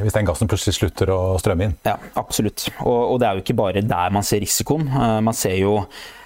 hvis, 0.01 0.15
den 0.15 0.29
gassen 0.29 0.49
plutselig 0.49 0.79
slutter 0.79 1.13
å 1.13 1.21
strømme 1.41 1.69
inn? 1.69 1.75
Ja, 1.85 1.99
absolutt. 2.17 2.71
Og, 2.81 2.97
og, 2.97 3.19
det 3.21 3.29
er 3.29 3.37
jo 3.37 3.45
ikke 3.45 3.59
bare 3.59 3.85
der 3.85 4.15
man 4.15 4.25
ser 4.25 4.41
risikoen. 4.45 4.89
Eh, 4.89 5.19
man 5.27 5.37
ser 5.37 5.59
jo 5.61 5.83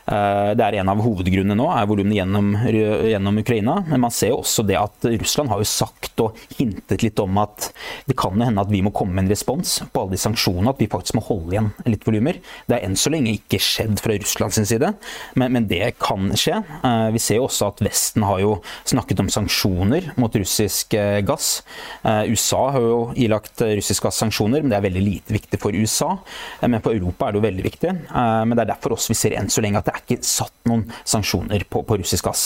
det 0.07 0.65
er 0.65 0.79
en 0.81 0.91
av 0.91 1.01
hovedgrunnene 1.05 1.55
nå, 1.59 1.67
er 1.71 1.87
volumene 1.87 2.17
gjennom, 2.17 2.49
gjennom, 2.67 3.39
Ukraina. 3.41 3.77
Men 3.87 4.03
man 4.07 4.15
ser 4.15 4.33
jo 4.33 4.41
også 4.41 4.65
det 4.67 4.79
at 4.81 5.07
Russland 5.07 5.53
har 5.53 5.61
jo 5.61 5.69
sagt 5.69 6.23
og 6.23 6.39
hintet 6.57 7.05
litt 7.05 7.21
om 7.23 7.39
at 7.43 7.71
det 8.09 8.17
kan 8.19 8.41
hende 8.43 8.63
at 8.63 8.73
vi 8.73 8.83
må 8.85 8.93
komme 8.97 9.17
med 9.17 9.27
en 9.27 9.33
respons 9.33 9.79
på 9.93 10.03
alle 10.03 10.17
de 10.17 10.21
sanksjonene, 10.21 10.73
at 10.73 10.83
vi 10.83 10.89
faktisk 10.91 11.19
må 11.19 11.25
holde 11.29 11.55
igjen 11.55 11.71
litt 11.87 12.07
volumer. 12.07 12.41
Det 12.67 12.77
har 12.77 12.87
enn 12.87 12.99
så 12.99 13.13
lenge 13.13 13.35
ikke 13.37 13.61
skjedd 13.63 14.01
fra 14.03 14.17
Russlands 14.17 14.61
side, 14.71 14.93
men, 15.39 15.55
men, 15.55 15.69
det 15.71 15.95
kan 16.03 16.33
skje. 16.39 16.59
Eh, 16.87 17.09
vi 17.15 17.23
ser 17.23 17.41
jo 17.41 17.47
også 17.47 17.71
at 17.71 17.83
Vesten 17.85 18.27
har 18.27 18.41
jo 18.43 18.57
snakket 18.89 19.23
om 19.23 19.31
sanksjoner 19.33 20.11
mot 20.21 20.35
russisk 20.37 20.97
eh, 20.99 21.21
gass. 21.27 21.61
USA 22.03 22.63
har 22.75 22.85
jo 22.85 23.01
ilagt 23.21 23.63
russisk 23.63 24.07
gass 24.07 24.21
sanksjoner, 24.23 24.63
men 24.63 24.73
det 24.73 24.79
er 24.79 24.87
veldig 24.89 25.03
lite 25.05 25.35
viktig 25.37 25.61
for 25.63 25.77
USA. 25.77 26.11
Men 26.65 26.83
for 26.83 26.97
Europa 26.97 27.29
er 27.29 27.35
det 27.35 27.41
jo 27.41 27.47
veldig 27.47 27.65
viktig. 27.67 27.93
Men 28.11 28.55
det 28.57 28.65
er 28.65 28.71
derfor 28.73 28.97
også 28.97 29.13
vi 29.13 29.19
ser 29.19 29.37
enn 29.39 29.51
så 29.53 29.63
lenge 29.65 29.81
at 29.81 29.89
det 29.89 29.95
er 29.95 30.00
er 30.01 30.17
ikke 30.17 30.27
satt 30.27 30.55
noen 30.69 30.85
sanksjoner 31.09 31.65
på, 31.71 31.83
på 31.87 31.99
russisk 32.01 32.27
gass. 32.29 32.45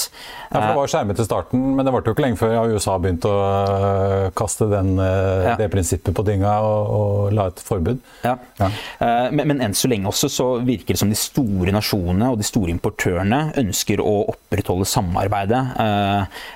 Ja, 0.51 0.59
for 0.59 0.69
Det 0.69 0.77
var 0.79 0.91
skjermet 0.93 1.19
til 1.19 1.27
starten, 1.29 1.63
men 1.77 1.87
det 1.87 1.95
varte 1.95 2.11
jo 2.11 2.17
ikke 2.17 2.25
lenge 2.27 2.41
før 2.41 2.73
USA 2.73 2.97
begynte 3.03 3.31
å 3.31 3.41
øh, 3.45 4.27
kaste 4.37 4.69
den, 4.71 4.95
øh, 5.03 5.47
ja. 5.49 5.55
det 5.61 5.71
prinsippet 5.73 6.15
på 6.17 6.25
dynga 6.27 6.55
og, 6.65 6.93
og 6.99 7.35
la 7.37 7.49
et 7.51 7.63
forbud. 7.65 8.01
Ja. 8.25 8.37
ja. 8.61 8.71
Uh, 9.01 9.29
men, 9.35 9.47
men, 9.51 9.63
enn 9.65 9.77
så 9.77 9.91
lenge 9.91 10.09
også 10.11 10.31
så 10.33 10.49
virker 10.65 10.95
det 10.95 11.03
som 11.03 11.11
de 11.13 11.19
store 11.19 11.75
nasjonene 11.75 12.31
og 12.33 12.39
de 12.41 12.47
store 12.47 12.73
importørene 12.75 13.41
ønsker 13.61 14.03
å 14.03 14.15
opprettholde 14.33 14.87
samarbeidet 14.89 15.63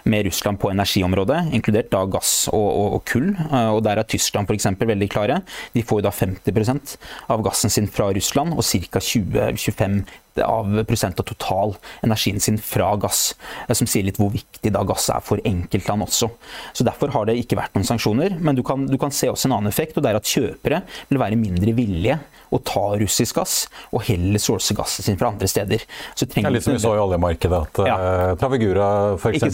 med 0.09 0.27
Russland 0.27 0.59
på 0.61 0.71
energiområdet, 0.73 1.41
inkludert 1.57 1.91
da 1.93 2.05
gass 2.11 2.33
og, 2.53 2.67
og, 2.67 2.97
og 2.99 3.03
kull. 3.09 3.29
Og 3.75 3.81
Der 3.87 4.01
er 4.01 4.09
Tyskland 4.09 4.49
f.eks. 4.49 4.69
veldig 4.79 5.09
klare. 5.13 5.41
De 5.75 5.85
får 5.87 6.05
da 6.07 6.13
50% 6.15 6.97
av 7.33 7.43
gassen 7.47 7.73
sin 7.73 7.89
fra 7.91 8.11
Russland 8.15 8.57
og 8.57 8.65
ca. 8.65 9.03
20-25 9.03 10.03
av 10.45 10.83
prosent 10.89 11.21
av 11.21 11.27
total 11.29 11.75
energien 12.07 12.41
sin 12.41 12.59
fra 12.63 12.95
gass. 13.01 13.35
Eh, 13.67 13.75
som 13.79 13.89
sier 13.91 14.07
litt 14.07 14.21
hvor 14.21 14.33
viktig 14.35 14.73
da 14.75 14.85
gass 14.89 15.09
er 15.13 15.25
for 15.25 15.43
enkeltland 15.49 16.07
også. 16.09 16.31
Så 16.73 16.87
Derfor 16.89 17.13
har 17.15 17.29
det 17.29 17.37
ikke 17.41 17.59
vært 17.59 17.77
noen 17.77 17.87
sanksjoner. 17.89 18.39
Men 18.41 18.57
du 18.59 18.65
kan, 18.67 18.87
du 18.89 18.99
kan 19.01 19.13
se 19.15 19.31
også 19.31 19.51
en 19.51 19.59
annen 19.59 19.73
effekt, 19.73 19.99
og 19.99 20.05
det 20.05 20.13
er 20.13 20.21
at 20.21 20.29
kjøpere 20.29 20.83
vil 21.11 21.21
være 21.21 21.41
mindre 21.41 21.75
villige 21.77 22.19
å 22.49 22.61
ta 22.65 22.85
russisk 23.01 23.39
gass, 23.39 23.57
og 23.93 24.05
heller 24.09 24.41
source 24.41 24.75
gassen 24.77 25.05
sin 25.05 25.19
fra 25.21 25.31
andre 25.33 25.49
steder. 25.51 25.85
Så 26.17 26.29
det 26.29 26.41
er 26.41 26.55
litt 26.55 26.65
som 26.65 26.77
vi 26.77 26.83
så 26.83 26.95
i 26.97 27.03
oljemarkedet, 27.03 27.61
at 27.69 27.81
ja. 27.89 27.97
uh, 27.99 28.33
Trafigura, 28.41 28.89
f.eks. 29.19 29.45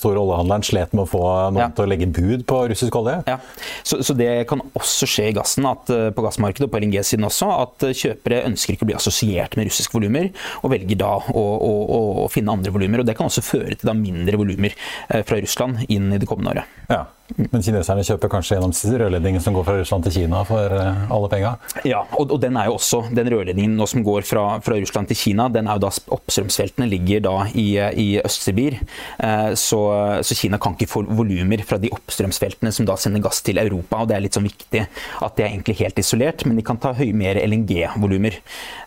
store 0.00 0.22
oljehandleren, 0.22 0.64
slet 0.66 0.94
med 0.96 1.04
å 1.04 1.08
få 1.10 1.24
noen 1.52 1.60
ja. 1.66 1.68
til 1.76 1.84
å 1.84 1.90
legge 1.90 2.08
bud 2.08 2.46
på 2.48 2.62
russisk 2.72 2.96
olje. 3.00 3.18
Ja. 3.28 3.38
Så, 3.82 4.00
så, 4.06 4.16
det 4.18 4.30
kan 4.50 4.62
også 4.78 5.08
skje 5.10 5.28
i 5.32 5.36
gassen, 5.36 5.68
at, 5.68 5.92
uh, 5.92 6.08
på 6.14 6.24
gassmarkedet 6.24 6.68
og 6.68 6.72
på 6.72 6.80
LNG-siden 6.80 7.28
også, 7.28 7.50
at 7.66 7.88
kjøpere 7.92 8.44
ønsker 8.48 8.76
ikke 8.76 8.88
å 8.88 8.92
bli 8.92 8.98
assosiert 8.98 9.58
med 9.58 9.68
russiske 9.68 9.98
volumer. 9.98 10.27
Og 10.62 10.72
velger 10.74 11.00
da 11.00 11.12
å, 11.18 11.44
å, 11.44 12.00
å 12.24 12.26
finne 12.32 12.54
andre 12.54 12.74
volumer. 12.74 13.04
Det 13.06 13.16
kan 13.18 13.30
også 13.30 13.44
føre 13.44 13.76
til 13.78 13.94
mindre 13.98 14.40
volumer 14.40 14.74
fra 15.08 15.38
Russland 15.38 15.86
inn 15.88 16.12
i 16.12 16.20
det 16.20 16.28
kommende 16.28 16.56
året. 16.56 16.76
Ja. 16.90 17.04
Men 17.36 17.60
kineserne 17.60 18.02
kjøper 18.06 18.30
kanskje 18.32 18.56
gjennom 18.56 18.72
rørledningen 18.72 19.42
som 19.44 19.52
går 19.52 19.66
fra 19.66 19.74
Russland 19.76 20.06
til 20.06 20.14
Kina 20.14 20.40
for 20.48 20.72
eh, 20.72 21.00
alle 21.12 21.28
penga? 21.28 21.50
Ja, 21.84 22.00
og, 22.16 22.32
og, 22.32 22.38
den 22.40 22.56
er 22.56 22.70
jo 22.70 22.78
også, 22.78 23.02
den 23.14 23.28
rørledningen 23.28 23.74
nå 23.76 23.84
som 23.90 24.04
går 24.06 24.24
fra, 24.24 24.44
fra, 24.64 24.78
Russland 24.80 25.10
til 25.10 25.18
Kina, 25.20 25.48
den 25.52 25.68
er 25.68 25.76
jo 25.76 25.84
da 25.84 25.90
oppstrømsfeltene 26.16 26.88
ligger 26.88 27.20
da 27.26 27.34
i, 27.52 27.66
i 27.76 28.06
Øst-Sibir. 28.22 28.78
Eh, 29.20 29.50
så, 29.60 29.80
så, 30.24 30.38
Kina 30.38 30.60
kan 30.62 30.76
ikke 30.78 30.88
få 30.88 31.02
volumer 31.04 31.60
fra 31.68 31.76
de 31.82 31.90
oppstrømsfeltene 31.92 32.72
som 32.74 32.88
da 32.88 32.96
sender 33.00 33.22
gass 33.26 33.42
til 33.44 33.60
Europa. 33.60 34.00
og 34.00 34.08
Det 34.08 34.16
er 34.16 34.24
litt 34.24 34.38
sånn 34.38 34.48
viktig 34.48 34.86
at 34.86 35.36
det 35.36 35.44
er 35.44 35.52
egentlig 35.52 35.76
helt 35.82 36.00
isolert, 36.00 36.46
men 36.48 36.56
de 36.56 36.64
kan 36.64 36.80
ta 36.80 36.94
høy, 36.96 37.10
mer 37.12 37.42
LNG-volumer. 37.44 38.40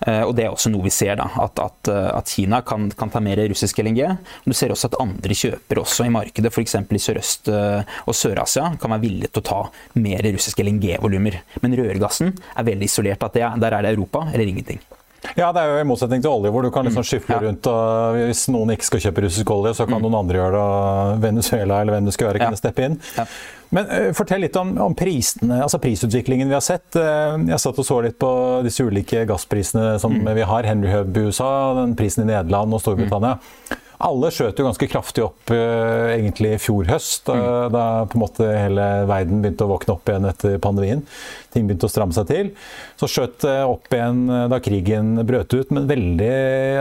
Eh, 0.07 0.24
og 0.25 0.33
Det 0.39 0.48
er 0.48 0.55
også 0.55 0.74
noe 0.74 0.88
vi 0.88 0.95
ser, 0.95 1.13
da, 1.21 1.29
at, 1.45 1.62
at, 1.62 1.93
at 2.10 2.33
Kina 2.33 2.63
kan, 2.65 2.89
kan, 2.98 3.13
ta 3.13 3.21
mer 3.21 3.38
russisk 3.51 3.83
LNG. 3.86 4.01
Du 4.48 4.57
ser 4.57 4.74
også 4.74 4.89
at 4.89 5.00
andre 5.03 5.38
kjøper 5.38 5.86
også 5.86 6.10
i 6.10 6.13
markedet, 6.13 6.50
f.eks. 6.50 6.79
i 6.81 7.05
Sørøst 7.05 7.51
og 7.51 8.15
Sør 8.17 8.31
Sør-Asia 8.32 8.72
kan 8.80 8.96
være 8.96 9.06
villig 9.06 9.32
til 9.32 9.44
å 9.44 9.48
ta 9.52 9.62
mer 10.00 10.24
russiske 10.32 10.64
LNG-volumer. 10.66 11.42
Men 11.62 11.78
rørgassen 11.78 12.34
er 12.34 12.68
veldig 12.72 12.90
isolert. 12.90 13.24
at 13.24 13.38
det, 13.38 13.46
Der 13.62 13.78
er 13.78 13.82
det 13.84 13.94
Europa 13.94 14.28
eller 14.34 14.48
ingenting. 14.48 14.82
Ja, 15.38 15.52
det 15.54 15.62
er 15.62 15.70
jo 15.70 15.82
i 15.84 15.86
motsetning 15.86 16.22
til 16.24 16.34
olje, 16.34 16.50
hvor 16.52 16.66
du 16.66 16.72
kan 16.74 16.88
liksom 16.88 17.04
mm. 17.04 17.08
skyfle 17.08 17.36
ja. 17.36 17.42
rundt. 17.46 17.68
og 17.70 18.18
Hvis 18.26 18.48
noen 18.52 18.74
ikke 18.74 18.88
skal 18.88 19.04
kjøpe 19.06 19.24
russisk 19.28 19.52
olje, 19.54 19.76
så 19.78 19.86
kan 19.86 20.00
mm. 20.00 20.06
noen 20.08 20.18
andre 20.24 20.40
gjøre 20.40 20.54
det. 20.56 20.62
og 20.62 21.26
Venezuela 21.26 21.82
eller 21.82 21.96
hvem 21.96 22.08
det 22.08 22.16
skulle 22.16 22.32
være, 22.32 22.42
kunne 22.48 22.60
steppe 22.60 22.88
inn. 22.88 22.98
Ja. 23.20 23.28
Men 23.72 23.88
uh, 23.88 24.08
fortell 24.18 24.42
litt 24.44 24.58
om, 24.60 24.74
om 24.84 24.96
prisene, 24.98 25.62
altså 25.64 25.80
prisutviklingen 25.84 26.50
vi 26.50 26.58
har 26.58 26.66
sett. 26.66 26.90
Uh, 26.98 27.38
jeg 27.52 27.62
satt 27.64 27.80
og 27.80 27.88
så 27.88 28.00
litt 28.04 28.18
på 28.20 28.32
disse 28.66 28.84
ulike 28.84 29.24
gassprisene 29.30 29.94
som 30.02 30.18
mm. 30.18 30.34
vi 30.40 30.50
har. 30.50 30.68
Henry 30.68 30.92
Hub 30.96 31.22
i 31.22 31.28
USA, 31.30 31.52
den 31.84 31.96
prisen 32.00 32.26
i 32.26 32.32
Nederland 32.34 32.76
og 32.76 32.84
Storbritannia. 32.84 33.38
Mm. 33.38 33.88
Alle 34.01 34.31
skjøt 34.34 34.60
jo 34.60 34.65
ganske 34.67 34.89
kraftig 34.91 35.25
opp 35.25 35.53
uh, 35.53 36.12
egentlig 36.15 36.55
i 36.55 36.62
fjor 36.62 36.89
høst, 36.89 37.25
da, 37.29 37.38
mm. 37.38 37.75
da 37.75 37.86
på 38.10 38.17
en 38.17 38.24
måte 38.24 38.50
hele 38.50 38.88
verden 39.10 39.43
begynte 39.43 39.67
å 39.67 39.72
våkne 39.75 39.96
opp 39.96 40.12
igjen 40.12 40.29
etter 40.31 40.58
pandemien 40.63 41.05
ting 41.51 41.67
begynte 41.67 41.88
å 41.88 41.91
stramme 41.91 42.15
seg 42.15 42.29
til. 42.29 42.51
Så 43.00 43.10
skjøt 43.12 43.41
det 43.43 43.55
opp 43.67 43.91
igjen 43.93 44.24
eh, 44.31 44.48
da 44.51 44.60
krigen 44.63 45.13
brøt 45.27 45.53
ut, 45.55 45.72
men 45.75 45.88
veldig, 45.89 46.31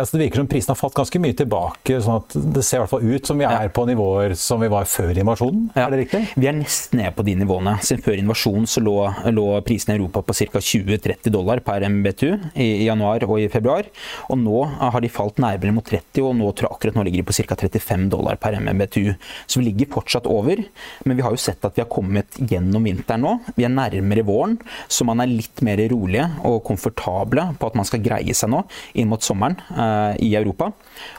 altså 0.01 0.17
det 0.17 0.25
virker 0.25 0.43
som 0.43 0.51
prisen 0.51 0.75
har 0.75 0.81
falt 0.81 0.99
ganske 0.99 1.23
mye 1.23 1.37
tilbake. 1.39 2.01
sånn 2.05 2.21
at 2.21 2.37
Det 2.57 2.65
ser 2.67 2.79
i 2.79 2.83
hvert 2.85 2.93
fall 2.95 3.07
ut 3.07 3.31
som 3.31 3.41
vi 3.41 3.49
er 3.49 3.67
ja. 3.67 3.73
på 3.75 3.87
nivåer 3.89 4.37
som 4.39 4.63
vi 4.63 4.71
var 4.73 4.89
før 4.91 5.13
invasjonen. 5.17 5.69
Ja. 5.75 5.87
Er 5.87 5.95
det 5.95 6.03
riktig? 6.05 6.23
Vi 6.37 6.51
er 6.51 6.57
nesten 6.57 7.03
nede 7.03 7.15
på 7.17 7.27
de 7.27 7.37
nivåene. 7.41 7.77
Siden 7.87 8.05
før 8.05 8.21
invasjonen 8.21 8.69
så 8.71 8.83
lå, 8.85 8.97
lå 9.35 9.49
prisen 9.67 9.95
i 9.95 9.99
Europa 9.99 10.23
på 10.27 10.37
ca. 10.41 10.63
20-30 10.71 11.35
dollar 11.35 11.63
per 11.65 11.87
MBTU 11.89 12.29
i, 12.31 12.67
i, 12.67 12.87
januar 12.87 13.25
og 13.27 13.41
i 13.43 13.49
februar. 13.53 13.89
Og 14.31 14.39
nå 14.41 14.65
har 14.79 15.01
de 15.03 15.13
falt 15.13 15.41
nærmere 15.43 15.75
mot 15.75 15.87
30, 15.87 16.23
og 16.27 16.37
nå 16.39 16.53
tror 16.55 16.69
jeg 16.69 16.79
akkurat 16.79 16.99
nå 17.01 17.07
ligger 17.11 17.29
på 17.29 17.37
ca. 17.41 17.57
35 17.61 18.09
dollar 18.13 18.39
per 18.41 18.57
MMBTU. 18.61 19.15
Så 19.47 19.61
vi 19.61 19.69
ligger 19.71 19.91
fortsatt 19.93 20.29
over, 20.31 20.63
men 21.05 21.17
vi 21.17 21.25
har 21.25 21.35
jo 21.35 21.41
sett 21.41 21.65
at 21.67 21.77
vi 21.77 21.85
har 21.85 21.91
kommet 21.91 22.39
gjennom 22.41 22.87
vinteren 22.87 23.25
nå. 23.27 23.37
Vi 23.57 23.67
er 23.67 23.75
nærmere 23.75 24.25
våren 24.27 24.59
så 24.89 25.07
man 25.09 25.23
er 25.23 25.31
litt 25.31 25.63
mer 25.67 25.81
rolige 25.91 26.27
og 26.47 26.63
komfortable 26.67 27.47
på 27.59 27.71
at 27.71 27.77
man 27.79 27.87
skal 27.89 28.03
greie 28.05 28.35
seg 28.37 28.53
nå 28.53 28.63
inn 28.99 29.11
mot 29.11 29.23
sommeren 29.25 29.59
eh, 29.71 30.21
i 30.27 30.31
Europa. 30.39 30.71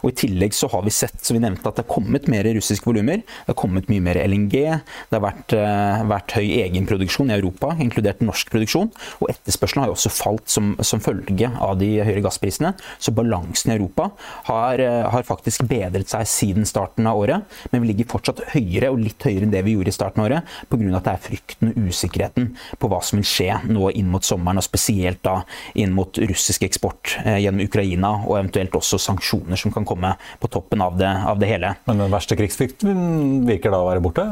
Og 0.02 0.12
I 0.12 0.18
tillegg 0.24 0.56
så 0.56 0.70
har 0.72 0.86
vi 0.86 0.94
sett 0.94 1.20
som 1.26 1.38
vi 1.38 1.44
nevnte 1.44 1.68
at 1.68 1.78
det 1.78 1.86
har 1.86 1.92
kommet 1.92 2.30
mer 2.32 2.48
russiske 2.58 2.88
volumer. 2.88 3.24
Det 3.24 3.54
har 3.54 3.60
kommet 3.60 3.90
mye 3.92 4.04
mer 4.04 4.20
LNG. 4.22 4.56
Det 4.56 5.18
har 5.18 5.24
vært, 5.24 5.56
eh, 5.58 6.04
vært 6.12 6.36
høy 6.38 6.48
egenproduksjon 6.66 7.32
i 7.32 7.38
Europa, 7.38 7.74
inkludert 7.82 8.24
norsk 8.26 8.52
produksjon. 8.54 8.92
Og 9.22 9.32
etterspørselen 9.34 9.84
har 9.84 9.92
jo 9.92 9.98
også 9.98 10.14
falt 10.14 10.52
som, 10.52 10.74
som 10.86 11.04
følge 11.04 11.52
av 11.62 11.78
de 11.82 11.94
høyere 12.02 12.26
gassprisene. 12.26 12.74
Så 13.02 13.16
balansen 13.16 13.72
i 13.72 13.78
Europa 13.78 14.12
har, 14.50 14.80
eh, 14.80 15.10
har 15.12 15.28
faktisk 15.28 15.68
bedret 15.68 15.81
seg 16.12 16.28
siden 16.30 16.68
starten 16.68 17.08
av 17.10 17.20
året. 17.20 17.46
Men 17.72 17.84
vi 17.84 17.92
ligger 17.92 18.10
fortsatt 18.12 18.44
høyere 18.54 18.92
og 18.92 19.02
litt 19.02 19.24
høyere 19.26 19.48
enn 19.48 19.54
det 19.54 19.64
vi 19.66 19.76
gjorde 19.76 19.94
i 19.94 19.96
starten 19.96 20.24
av 20.24 20.30
året, 20.30 20.56
pga. 20.70 20.90
at 20.98 21.08
det 21.08 21.14
er 21.14 21.24
frykten 21.26 21.72
og 21.72 21.90
usikkerheten 21.90 22.50
på 22.80 22.92
hva 22.92 23.02
som 23.06 23.22
vil 23.22 23.28
skje 23.28 23.60
nå 23.70 23.92
inn 23.98 24.12
mot 24.12 24.26
sommeren, 24.26 24.62
og 24.62 24.68
spesielt 24.68 25.22
da 25.26 25.42
inn 25.76 25.96
mot 25.96 26.18
russisk 26.18 26.66
eksport 26.68 27.18
eh, 27.24 27.40
gjennom 27.46 27.66
Ukraina, 27.66 28.14
og 28.26 28.38
eventuelt 28.40 28.76
også 28.78 29.00
sanksjoner 29.02 29.60
som 29.60 29.74
kan 29.74 29.88
komme 29.88 30.16
på 30.42 30.52
toppen 30.52 30.84
av 30.84 30.98
det, 31.00 31.10
av 31.10 31.40
det 31.42 31.50
hele. 31.52 31.76
Men 31.88 32.06
den 32.06 32.14
verste 32.14 32.38
krigsfrykten 32.40 33.48
virker 33.48 33.74
da 33.74 33.82
å 33.82 33.90
være 33.90 34.04
borte? 34.04 34.30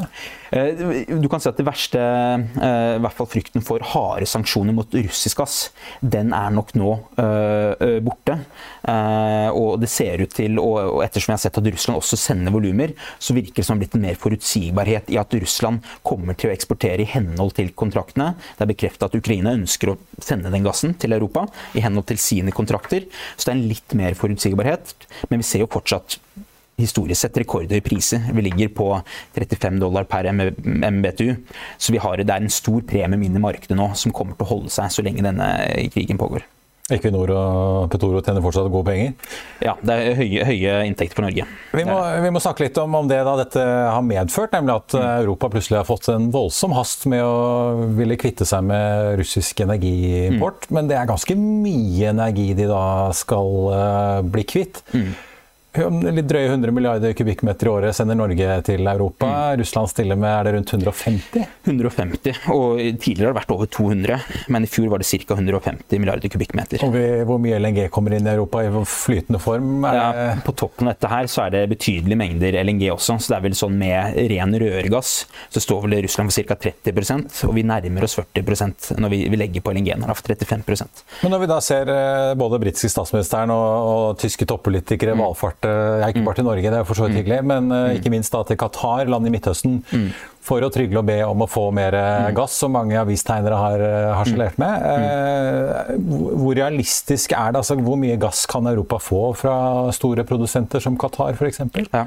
Eh, 0.50 1.06
du 1.06 1.28
kan 1.30 1.42
si 1.42 1.48
at 1.50 1.58
det 1.60 1.66
verste, 1.66 2.00
eh, 2.00 2.96
i 2.96 3.02
hvert 3.02 3.16
fall 3.16 3.28
frykten 3.30 3.62
for 3.62 3.82
harde 3.92 4.26
sanksjoner 4.26 4.74
mot 4.74 4.94
russisk 4.98 5.38
gass, 5.38 5.58
den 6.02 6.34
er 6.34 6.50
nok 6.54 6.74
nå 6.78 6.90
borte. 8.04 8.36
Og 9.54 9.80
det 9.80 9.88
ser 9.92 10.22
ut 10.24 10.32
til, 10.34 10.58
og 10.58 11.02
ettersom 11.04 11.32
jeg 11.32 11.38
har 11.38 11.42
sett 11.44 11.58
at 11.60 11.68
Russland 11.72 12.00
også 12.00 12.18
sender 12.18 12.54
volumer, 12.54 12.94
så 13.22 13.34
virker 13.36 13.60
det 13.60 13.66
som 13.66 13.78
det 13.78 13.80
har 13.80 13.82
blitt 13.84 13.96
en 13.98 14.04
mer 14.08 14.18
forutsigbarhet 14.20 15.12
i 15.14 15.18
at 15.20 15.36
Russland 15.42 15.86
kommer 16.06 16.38
til 16.38 16.50
å 16.50 16.54
eksportere 16.54 17.04
i 17.04 17.08
henhold 17.08 17.54
til 17.58 17.72
kontraktene. 17.76 18.32
Det 18.56 18.66
er 18.66 18.72
bekreftet 18.72 19.06
at 19.06 19.16
Ukraina 19.18 19.54
ønsker 19.58 19.92
å 19.92 19.98
sende 20.18 20.52
den 20.52 20.66
gassen 20.66 20.96
til 21.00 21.14
Europa 21.16 21.46
i 21.78 21.84
henhold 21.84 22.08
til 22.10 22.20
sine 22.22 22.54
kontrakter. 22.56 23.06
Så 23.36 23.46
det 23.46 23.54
er 23.54 23.58
en 23.58 23.68
litt 23.70 23.98
mer 23.98 24.18
forutsigbarhet. 24.18 24.94
Men 25.30 25.42
vi 25.42 25.50
ser 25.50 25.64
jo 25.64 25.70
fortsatt 25.70 26.18
historisk 26.82 27.20
sett 27.22 27.40
rekordhøye 27.42 27.84
priser. 27.84 28.30
Vi 28.34 28.46
ligger 28.46 28.72
på 28.74 28.88
35 29.36 29.80
dollar 29.82 30.08
per 30.10 30.30
MBTU. 30.30 31.34
Så 31.78 31.96
har, 32.00 32.22
det 32.22 32.34
er 32.34 32.46
en 32.46 32.52
stor 32.52 32.80
premie 32.88 33.26
inn 33.26 33.36
i 33.36 33.42
markedet 33.42 33.78
nå 33.78 33.92
som 33.98 34.14
kommer 34.14 34.38
til 34.38 34.48
å 34.48 34.54
holde 34.54 34.72
seg 34.74 34.94
så 34.94 35.04
lenge 35.06 35.26
denne 35.26 35.50
krigen 35.92 36.20
pågår. 36.20 36.46
Equinor 36.94 37.30
og 37.34 37.90
Petoro 37.92 38.20
tjener 38.24 38.42
fortsatt 38.44 38.70
gode 38.70 38.90
penger? 38.90 39.14
Ja, 39.62 39.76
det 39.86 39.94
er 39.94 40.18
høye, 40.18 40.46
høye 40.48 40.74
inntekter 40.88 41.18
for 41.18 41.26
Norge. 41.26 41.46
Vi 41.76 41.84
må, 41.86 41.96
vi 42.24 42.32
må, 42.34 42.42
snakke 42.42 42.66
litt 42.66 42.80
om, 42.82 42.96
om 42.98 43.10
det 43.10 43.20
da 43.26 43.36
dette 43.38 43.62
har 43.62 44.02
medført, 44.06 44.54
nemlig 44.56 44.76
at 44.76 44.96
mm. 44.96 45.06
Europa 45.22 45.50
plutselig 45.54 45.80
har 45.80 45.88
fått 45.88 46.10
en 46.12 46.30
voldsom 46.34 46.74
hast 46.76 47.06
med 47.10 47.24
å 47.24 47.88
ville 47.98 48.18
kvitte 48.20 48.48
seg 48.48 48.66
med 48.66 49.16
russisk 49.20 49.62
energiimport. 49.66 50.68
Mm. 50.68 50.76
Men 50.78 50.90
det 50.90 50.98
er 50.98 51.10
ganske 51.10 51.38
mye 51.38 52.14
energi 52.14 52.50
de 52.58 52.70
da 52.70 52.84
skal 53.16 53.58
uh, 53.70 54.20
bli 54.26 54.46
kvitt. 54.48 54.82
Mm. 54.94 55.12
Litt 55.70 56.26
drøye 56.26 56.48
100 56.50 56.72
milliarder 56.74 57.12
kubikkmeter 57.14 57.68
i 57.68 57.70
året 57.70 57.94
sender 57.94 58.16
Norge 58.18 58.54
til 58.66 58.82
Europa. 58.90 59.28
Mm. 59.30 59.60
Russland 59.60 59.90
stiller 59.92 60.18
med 60.18 60.30
er 60.32 60.48
det 60.48 60.54
rundt 60.56 60.72
150? 60.74 61.44
150, 61.68 62.40
og 62.50 62.80
tidligere 62.98 63.30
har 63.30 63.36
det 63.36 63.38
vært 63.38 63.54
over 63.54 63.70
200. 63.70 64.16
Men 64.50 64.66
i 64.66 64.70
fjor 64.70 64.88
var 64.90 65.02
det 65.02 65.06
ca. 65.06 65.36
150 65.36 66.02
milliarder 66.02 66.32
kubikkmeter. 66.32 66.82
Og 66.86 66.96
vi, 66.96 67.04
hvor 67.28 67.38
mye 67.42 67.60
LNG 67.62 67.84
kommer 67.94 68.16
inn 68.16 68.26
i 68.26 68.32
Europa 68.32 68.64
i 68.66 68.72
flytende 68.82 69.38
form? 69.42 69.86
Ja, 69.86 70.34
på 70.42 70.56
toppen 70.58 70.90
av 70.90 70.96
dette 70.96 71.12
her 71.12 71.30
så 71.30 71.44
er 71.46 71.54
det 71.54 71.62
betydelige 71.70 72.18
mengder 72.18 72.58
LNG 72.64 72.88
også. 72.96 73.20
Så 73.20 73.34
det 73.34 73.38
er 73.38 73.46
vel 73.46 73.56
sånn 73.58 73.78
med 73.78 74.18
ren 74.34 74.58
rørgass 74.64 75.14
så 75.50 75.62
står 75.62 75.86
vel 75.86 76.00
Russland 76.02 76.34
for 76.34 76.50
ca. 76.50 76.58
30% 76.66 77.44
og 77.46 77.54
vi 77.54 77.64
nærmer 77.66 78.06
oss 78.06 78.16
40 78.18 78.98
når 78.98 79.12
vi, 79.12 79.22
vi 79.30 79.38
legger 79.38 79.62
på 79.62 79.74
LNG-en. 79.74 80.02
Har 80.10 80.18
35% 80.18 81.04
Men 81.22 81.34
når 81.34 81.44
vi 81.44 81.48
da 81.50 81.60
ser 81.62 81.90
eh, 81.94 82.34
både 82.38 82.58
britiske 82.62 82.90
statsministeren 82.90 83.52
og, 83.54 83.68
og 83.90 84.20
tyske 84.20 84.46
toppolitikere 84.50 85.14
mm. 85.14 85.22
Valfart 85.64 86.00
ja, 86.00 86.08
ikke 86.08 86.24
bare 86.24 86.34
til 86.34 86.44
Norge, 86.44 86.62
det 86.62 86.78
er 86.78 86.84
for 86.84 86.94
så 86.94 87.06
vidt 87.06 87.12
mm. 87.12 87.18
hyggelig, 87.20 87.44
men 87.44 87.72
uh, 87.72 87.94
ikke 87.94 88.10
minst 88.10 88.32
da 88.32 88.42
til 88.46 88.56
Qatar, 88.56 89.04
land 89.04 89.26
i 89.26 89.30
Midtøsten. 89.30 89.80
Mm 90.40 90.50
for 90.50 90.64
å 90.64 90.70
trygle 90.72 91.02
og 91.02 91.08
be 91.08 91.18
om 91.26 91.44
å 91.44 91.48
få 91.50 91.66
mer 91.74 91.94
eh, 91.96 92.28
mm. 92.30 92.34
gass, 92.38 92.56
som 92.62 92.72
mange 92.74 92.96
avistegnere 92.98 93.58
har 93.60 93.84
eh, 93.84 94.10
harselert 94.16 94.56
mm. 94.56 94.62
med. 94.62 94.86
Eh, 94.90 96.30
Hvor 96.40 96.56
realistisk 96.56 97.34
er 97.36 97.52
det? 97.52 97.60
Altså, 97.60 97.76
hvor 97.80 97.98
mye 98.00 98.16
gass 98.20 98.46
kan 98.50 98.68
Europa 98.70 98.98
få 99.02 99.22
fra 99.38 99.54
store 99.94 100.24
produsenter 100.28 100.82
som 100.82 100.96
Qatar 101.00 101.36
f.eks.? 101.36 101.60
Ja. 101.92 102.06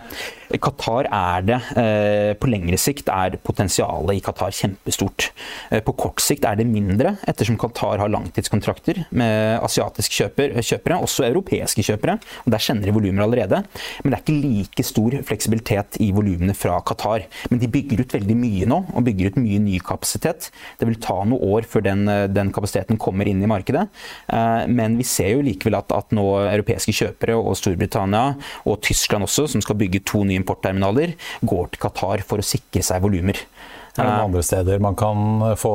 Qatar 0.64 1.08
er 1.10 1.46
det. 1.46 1.60
På 2.42 2.50
lengre 2.50 2.78
sikt 2.78 3.08
er 3.10 3.38
potensialet 3.42 4.20
i 4.20 4.22
Qatar 4.24 4.54
kjempestort. 4.54 5.30
På 5.86 5.96
kort 5.98 6.22
sikt 6.22 6.46
er 6.46 6.60
det 6.60 6.68
mindre, 6.70 7.16
ettersom 7.30 7.58
Qatar 7.62 8.02
har 8.04 8.12
langtidskontrakter 8.14 9.02
med 9.18 9.64
asiatiske 9.66 10.20
kjøper, 10.20 10.54
kjøpere, 10.62 11.00
også 11.06 11.26
europeiske 11.30 11.86
kjøpere. 11.86 12.20
og 12.46 12.54
Der 12.54 12.62
kjenner 12.62 12.90
de 12.90 12.94
volumer 12.96 13.26
allerede. 13.26 13.64
Men 14.04 14.14
det 14.14 14.20
er 14.20 14.26
ikke 14.26 14.38
like 14.44 14.86
stor 14.86 15.18
fleksibilitet 15.26 15.98
i 16.06 16.12
volumene 16.14 16.54
fra 16.58 16.78
Qatar. 16.86 17.26
Men 17.50 17.64
de 17.64 17.72
bygger 17.74 18.04
ut 18.04 18.14
veldig 18.14 18.23
veldig 18.24 18.38
mye 18.40 18.70
nå 18.70 18.80
og 18.94 19.06
bygger 19.06 19.34
ut 19.34 19.40
mye 19.42 19.62
ny 19.64 19.80
kapasitet. 19.84 20.50
Det 20.80 20.88
vil 20.88 21.00
ta 21.04 21.20
noen 21.24 21.44
år 21.44 21.68
før 21.70 21.86
den, 21.86 22.08
eh, 22.08 22.28
den 22.28 22.52
kapasiteten 22.56 22.98
kommer 22.98 23.28
inn 23.28 23.44
i 23.44 23.50
markedet. 23.50 23.88
Eh, 24.30 24.66
men 24.68 24.98
vi 24.98 25.04
ser 25.04 25.36
jo 25.36 25.44
likevel 25.44 25.78
at, 25.78 25.92
at 25.92 26.12
nå 26.12 26.26
europeiske 26.48 26.96
kjøpere 26.96 27.36
og 27.38 27.58
Storbritannia 27.60 28.36
og 28.66 28.82
Tyskland 28.82 29.28
også, 29.28 29.50
som 29.50 29.62
skal 29.62 29.78
bygge 29.80 30.04
to 30.06 30.24
nye 30.24 30.40
importterminaler, 30.42 31.16
går 31.44 31.72
til 31.72 31.84
Qatar 31.84 32.24
for 32.24 32.40
å 32.40 32.48
sikre 32.48 32.84
seg 32.84 33.04
volumer. 33.04 33.40
Er 33.94 34.08
det 34.08 34.10
noen 34.10 34.32
andre 34.32 34.42
steder 34.42 34.80
man 34.82 34.96
kan 34.98 35.44
få 35.60 35.70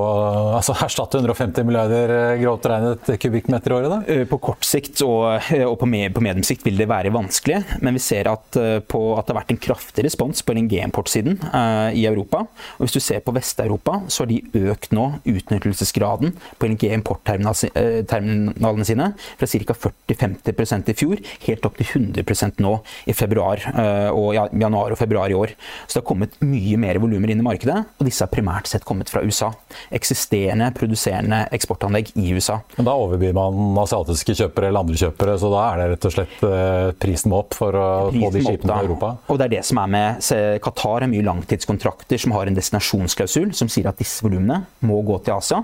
altså 0.58 0.74
erstatte 0.82 1.20
150 1.20 1.62
milliarder 1.66 2.10
eh, 2.10 2.40
grovt 2.40 2.66
regnet 2.66 3.10
kubikkmeter 3.22 3.70
i 3.70 3.74
året? 3.76 3.90
da? 3.92 3.98
Eh, 4.10 4.24
på 4.26 4.38
kort 4.42 4.64
sikt 4.66 5.02
og, 5.06 5.38
eh, 5.54 5.62
og 5.62 5.78
på, 5.78 5.86
med, 5.86 6.10
på 6.16 6.22
mediumsikt 6.26 6.66
vil 6.66 6.78
det 6.80 6.88
være 6.90 7.14
vanskelig, 7.14 7.62
men 7.84 7.94
vi 7.94 8.02
ser 8.02 8.26
at, 8.32 8.58
på, 8.90 9.00
at 9.14 9.24
det 9.26 9.32
har 9.32 9.38
vært 9.38 9.54
en 9.54 9.64
kraftig 9.68 10.02
respons 10.08 10.38
på 10.42 10.52
LNG-importsiden 10.56 11.34
uh, 11.52 11.90
i 11.94 12.06
Europa. 12.10 12.38
Og 12.78 12.82
Hvis 12.84 12.96
du 12.96 13.00
ser 13.04 13.20
på 13.22 13.34
Vest-Europa, 13.36 13.92
så 14.10 14.18
har 14.24 14.28
de 14.32 14.46
økt 14.72 14.90
nå 14.96 15.04
utnyttelsesgraden 15.22 16.28
på 16.58 16.64
LNG-importterminalene 16.72 18.86
sine 18.88 19.06
fra 19.38 19.46
ca. 19.46 19.74
40-50% 20.08 20.90
i 20.90 20.98
fjor 20.98 21.16
helt 21.46 21.66
opp 21.68 21.76
til 21.78 21.86
100% 22.02 22.58
nå 22.64 22.72
i 23.06 23.14
februar 23.14 23.56
uh, 23.70 24.10
og 24.10 24.34
ja, 24.34 24.48
januar 24.58 24.90
og 24.94 25.00
februar 25.00 25.30
i 25.30 25.38
år. 25.38 25.50
Så 25.86 25.92
det 25.94 26.02
har 26.02 26.10
kommet 26.10 26.34
mye 26.42 26.76
mer 26.80 26.98
volumer 27.02 27.28
inn 27.30 27.42
i 27.44 27.46
markedet. 27.46 27.78
og 27.98 28.07
disse 28.08 28.24
har 28.24 28.32
primært 28.32 28.70
sett 28.70 28.86
kommet 28.88 29.10
fra 29.12 29.22
USA. 29.24 29.52
Eksisterende 29.94 30.70
produserende 30.76 31.44
eksportanlegg 31.54 32.12
i 32.18 32.32
USA. 32.34 32.60
Men 32.76 32.88
Da 32.90 32.96
overbyr 32.98 33.36
man 33.36 33.78
asiatiske 33.84 34.36
kjøpere 34.42 34.72
eller 34.72 34.84
andre 34.84 34.98
kjøpere, 34.98 35.38
så 35.40 35.52
da 35.52 35.64
er 35.70 35.82
det 35.82 35.88
rett 35.94 36.08
og 36.10 36.16
slett 36.18 36.46
eh, 36.48 36.90
prisen 37.00 37.32
må 37.32 37.42
opp 37.44 37.56
for 37.56 37.76
å 37.78 37.88
få 38.12 38.32
de 38.34 38.44
skipene 38.44 38.74
til 38.74 38.90
Europa? 38.90 39.14
Og 39.28 39.40
det 39.40 39.48
er 39.48 39.56
det 39.58 39.64
som 39.68 39.82
er 39.82 39.92
med 39.92 40.28
Qatar 40.64 40.88
har 40.88 41.10
mye 41.10 41.24
langtidskontrakter 41.24 42.20
som 42.20 42.34
har 42.34 42.48
en 42.48 42.56
destinasjonsklausul 42.56 43.52
som 43.56 43.70
sier 43.70 43.88
at 43.90 43.98
disse 44.00 44.24
volumene 44.24 44.62
må 44.86 45.00
gå 45.06 45.18
til 45.26 45.36
Asia. 45.36 45.62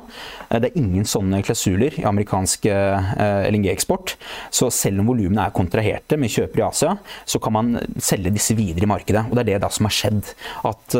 Eh, 0.49 0.61
det 0.61 0.71
er 0.71 0.81
ingen 0.81 1.07
sånne 1.09 1.43
klausuler 1.47 1.97
i 2.01 2.07
amerikansk 2.09 2.69
eh, 2.71 3.49
LNG-eksport. 3.51 4.17
Så 4.55 4.71
selv 4.75 5.03
om 5.03 5.11
volumene 5.13 5.47
er 5.47 5.55
kontraherte 5.57 6.19
med 6.21 6.33
kjøpere 6.33 6.65
i 6.65 6.67
Asia, 6.69 6.97
så 7.27 7.41
kan 7.43 7.57
man 7.57 7.75
selge 8.03 8.33
disse 8.35 8.57
videre 8.59 8.87
i 8.87 8.91
markedet. 8.91 9.27
Og 9.29 9.37
det 9.37 9.45
er 9.45 9.51
det 9.55 9.63
da 9.65 9.73
som 9.75 9.89
har 9.89 9.97
skjedd. 9.97 10.35
At 10.69 10.99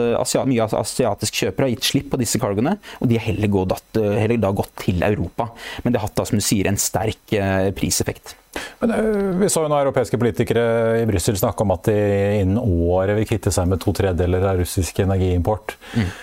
mye 0.49 0.69
asiatisk 0.81 1.34
kjøpere 1.35 1.69
har 1.69 1.75
gitt 1.75 1.89
slipp 1.89 2.13
på 2.13 2.21
disse 2.21 2.41
cargoene, 2.43 2.77
og 3.01 3.11
de 3.11 3.19
har 3.19 3.29
heller, 3.31 3.51
gått, 3.53 3.99
heller 3.99 4.41
da 4.41 4.53
gått 4.57 4.75
til 4.85 5.05
Europa. 5.07 5.51
Men 5.83 5.95
det 5.95 6.01
har 6.01 6.09
hatt 6.09 6.19
da, 6.21 6.27
som 6.29 6.41
du 6.41 6.45
sier, 6.45 6.71
en 6.71 6.81
sterk 6.81 7.35
eh, 7.39 7.71
priseffekt. 7.77 8.37
Men, 8.81 8.95
eh, 8.95 9.33
vi 9.41 9.51
så 9.51 9.65
jo 9.65 9.71
noen 9.71 9.81
europeiske 9.83 10.21
politikere 10.21 10.67
i 11.01 11.09
Brussel 11.09 11.39
snakke 11.41 11.65
om 11.65 11.75
at 11.75 11.91
de 11.91 11.99
innen 12.43 12.61
året 12.61 13.19
vil 13.19 13.29
kvitte 13.29 13.53
seg 13.55 13.69
med 13.71 13.83
to 13.83 13.95
tredjedeler 13.97 14.47
av 14.53 14.63
russisk 14.63 15.03
energiimport. 15.05 15.77
Mm. 15.97 16.15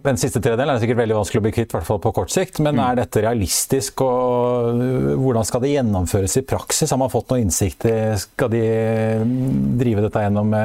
Den 0.00 0.16
siste 0.20 0.40
tredelen 0.40 0.72
er 0.72 0.80
sikkert 0.80 1.02
veldig 1.02 1.16
vanskelig 1.18 1.40
å 1.40 1.44
bli 1.44 1.52
kvitt, 1.52 1.72
i 1.72 1.76
hvert 1.76 1.88
fall 1.88 2.00
på 2.00 2.12
kort 2.16 2.32
sikt. 2.32 2.62
Men 2.64 2.78
mm. 2.78 2.82
er 2.86 3.00
dette 3.02 3.24
realistisk, 3.24 4.00
og 4.06 4.80
hvordan 5.20 5.48
skal 5.48 5.64
det 5.64 5.74
gjennomføres 5.74 6.38
i 6.40 6.44
praksis? 6.48 6.94
Har 6.94 7.00
man 7.02 7.12
fått 7.12 7.28
noe 7.32 7.42
innsikt 7.42 7.84
i 7.90 7.96
Skal 8.22 8.52
de 8.54 8.62
drive 9.80 10.06
dette 10.06 10.24
gjennom 10.24 10.56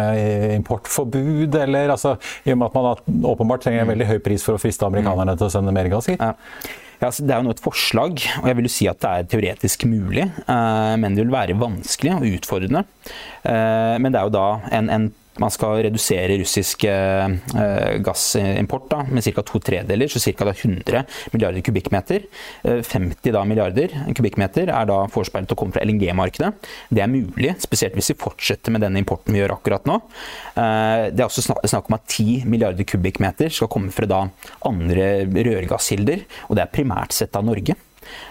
importforbud, 0.56 1.60
eller 1.66 1.92
altså, 1.98 2.16
I 2.48 2.56
og 2.56 2.62
med 2.62 2.72
at 2.72 2.80
man 2.80 3.28
åpenbart 3.34 3.68
trenger 3.68 3.84
en 3.84 3.92
veldig 3.92 4.10
høy 4.14 4.18
pris 4.24 4.46
for 4.46 4.56
å 4.56 4.62
friste 4.62 4.88
amerikanerne 4.88 5.36
til 5.36 5.50
å 5.50 5.54
sende 5.58 5.76
mer 5.76 5.92
gass 5.92 6.12
hit? 6.12 6.24
Ja. 6.24 6.34
Ja, 6.96 7.10
altså, 7.10 7.26
det 7.28 7.34
er 7.36 7.42
jo 7.42 7.50
nå 7.50 7.54
et 7.56 7.64
forslag, 7.64 8.24
og 8.40 8.48
jeg 8.50 8.58
vil 8.58 8.68
jo 8.70 8.72
si 8.72 8.88
at 8.88 9.02
det 9.04 9.12
er 9.12 9.28
teoretisk 9.34 9.84
mulig. 9.90 10.30
Eh, 10.48 10.94
men 11.02 11.16
det 11.16 11.26
vil 11.26 11.34
være 11.34 11.58
vanskelig 11.60 12.16
og 12.16 12.28
utfordrende. 12.38 12.86
Eh, 13.44 13.96
men 14.00 14.16
det 14.16 14.22
er 14.22 14.30
jo 14.30 14.36
da 14.38 14.48
en, 14.78 14.92
en 14.94 15.10
man 15.42 15.52
skal 15.54 15.82
redusere 15.86 16.38
russisk 16.40 16.86
eh, 16.88 17.98
gassimport 18.06 18.90
da, 18.92 19.02
med 19.10 19.26
ca. 19.26 19.44
to 19.46 19.62
tredeler, 19.64 20.12
så 20.12 20.22
ca. 20.24 20.50
100 20.52 21.04
milliarder 21.34 21.66
kubikkmeter. 21.66 22.28
50 22.64 23.34
da, 23.36 23.44
milliarder 23.48 23.94
kubikkmeter 24.16 24.72
er 24.72 24.90
da 24.90 25.00
forespeilet 25.12 25.54
å 25.54 25.60
komme 25.60 25.76
fra 25.76 25.84
LNG-markedet. 25.86 26.52
Det 26.90 27.04
er 27.04 27.12
mulig, 27.12 27.54
spesielt 27.64 27.98
hvis 27.98 28.14
vi 28.14 28.20
fortsetter 28.22 28.74
med 28.74 28.86
denne 28.86 29.02
importen 29.02 29.36
vi 29.36 29.42
gjør 29.42 29.58
akkurat 29.58 29.88
nå. 29.90 30.00
Det 30.56 31.20
er 31.20 31.28
også 31.28 31.44
snakk 31.46 31.90
om 31.90 31.98
at 31.98 32.08
10 32.08 32.46
milliarder 32.50 32.88
kubikkmeter 32.88 33.52
skal 33.54 33.72
komme 33.72 33.94
fra 33.96 34.08
da 34.10 34.22
andre 34.68 35.26
rørgasskilder, 35.26 36.26
og 36.50 36.58
det 36.58 36.66
er 36.66 36.74
primært 36.74 37.16
sett 37.16 37.36
av 37.38 37.46
Norge. 37.48 37.76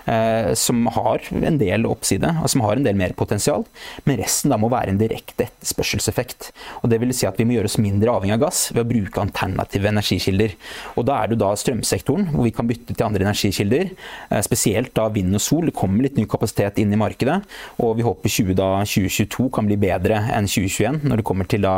Eh, 0.05 0.53
som 0.59 0.85
har 0.93 1.23
en 1.33 1.57
del 1.61 1.87
oppside, 1.89 2.29
og 2.43 2.51
som 2.53 2.63
har 2.65 2.77
en 2.77 2.85
del 2.85 2.97
mer 2.99 3.15
potensial. 3.17 3.65
Men 4.05 4.19
resten 4.21 4.53
da 4.53 4.59
må 4.61 4.69
være 4.73 4.93
en 4.93 5.01
direkte 5.01 5.47
etterspørselseffekt. 5.47 6.51
Og 6.83 6.91
det 6.93 7.01
vil 7.01 7.15
si 7.17 7.29
at 7.29 7.39
vi 7.41 7.47
må 7.49 7.57
gjøre 7.57 7.71
oss 7.71 7.79
mindre 7.81 8.13
avhengig 8.13 8.37
av 8.37 8.43
gass 8.45 8.67
ved 8.75 8.85
å 8.85 8.91
bruke 8.91 9.23
alternative 9.23 9.91
energikilder. 9.91 10.57
Og 10.99 11.09
da 11.09 11.23
er 11.23 11.33
det 11.33 11.41
da 11.41 11.53
strømsektoren, 11.57 12.29
hvor 12.35 12.49
vi 12.49 12.53
kan 12.55 12.69
bytte 12.69 12.93
til 12.93 13.07
andre 13.07 13.25
energikilder. 13.25 13.95
Eh, 14.29 14.43
spesielt 14.45 14.93
da 14.99 15.09
vind 15.15 15.39
og 15.39 15.45
sol. 15.45 15.71
Det 15.71 15.77
kommer 15.79 16.05
litt 16.05 16.21
ny 16.21 16.27
kapasitet 16.31 16.83
inn 16.83 16.93
i 16.93 17.01
markedet. 17.01 17.41
Og 17.81 17.97
vi 17.99 18.07
håper 18.07 18.35
20, 18.37 18.59
da, 18.61 18.71
2022 18.85 19.49
kan 19.55 19.69
bli 19.69 19.81
bedre 19.81 20.21
enn 20.35 20.49
2021 20.51 21.09
når 21.09 21.21
det 21.21 21.27
kommer 21.27 21.49
til 21.49 21.65
da 21.65 21.75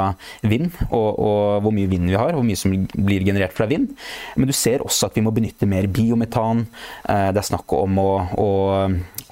vind, 0.46 0.74
og, 0.90 1.08
og 1.14 1.62
hvor 1.64 1.74
mye 1.74 1.90
vind 1.90 2.10
vi 2.10 2.18
har, 2.18 2.34
hvor 2.34 2.44
mye 2.46 2.58
som 2.58 2.74
blir 2.74 3.24
generert 3.26 3.54
fra 3.56 3.68
vind. 3.70 3.92
Men 4.34 4.50
du 4.50 4.54
ser 4.56 4.82
også 4.84 5.08
at 5.08 5.16
vi 5.18 5.24
må 5.24 5.32
benytte 5.34 5.68
mer 5.70 5.86
biometan. 5.86 6.66
Eh, 7.06 7.30
det 7.30 7.42
er 7.42 7.48
snakk 7.52 7.70
om 7.76 7.85
å 7.86 8.10
å, 8.36 8.50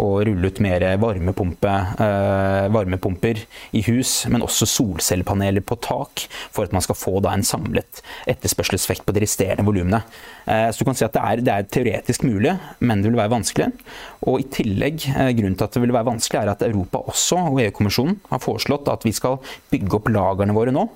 å 0.02 0.08
rulle 0.26 0.50
ut 0.50 0.60
mer 0.64 0.84
varmepumpe, 1.00 1.72
eh, 2.02 2.66
varmepumper 2.74 3.40
i 3.76 3.82
hus, 3.86 4.24
men 4.30 4.44
også 4.44 4.68
solcellepaneler 4.70 5.64
på 5.66 5.78
tak, 5.84 6.26
for 6.54 6.66
at 6.66 6.74
man 6.74 6.84
skal 6.84 6.98
få 6.98 7.16
en 7.30 7.46
samlet 7.46 8.02
etterspørselseffekt 8.30 9.04
på 9.06 9.14
de 9.14 9.24
resterende 9.24 9.66
volumene. 9.66 10.02
Eh, 10.46 10.68
så 10.70 10.82
du 10.82 10.88
kan 10.88 10.98
si 10.98 11.06
at 11.06 11.14
det 11.14 11.22
er, 11.22 11.44
det 11.44 11.54
er, 11.54 11.68
teoretisk 11.74 12.26
mulig, 12.26 12.56
men 12.80 13.02
det 13.02 13.10
vil 13.10 13.20
være 13.20 13.34
vanskelig. 13.36 13.70
Og 14.28 14.42
i 14.42 14.48
tillegg, 14.58 15.08
eh, 15.14 15.32
grunnen 15.36 15.58
til 15.58 15.68
at 15.68 15.76
det 15.76 15.84
vil 15.84 15.94
være 15.94 16.10
vanskelig, 16.10 16.42
er 16.42 16.54
at 16.54 16.66
Europa 16.66 17.04
også, 17.14 17.40
og 17.52 17.62
EU-kommisjonen, 17.64 18.18
har 18.30 18.42
foreslått 18.42 18.90
at 18.92 19.06
vi 19.06 19.14
skal 19.14 19.40
bygge 19.72 20.00
opp 20.00 20.10
lagrene 20.12 20.56
våre 20.56 20.74
nå 20.74 20.88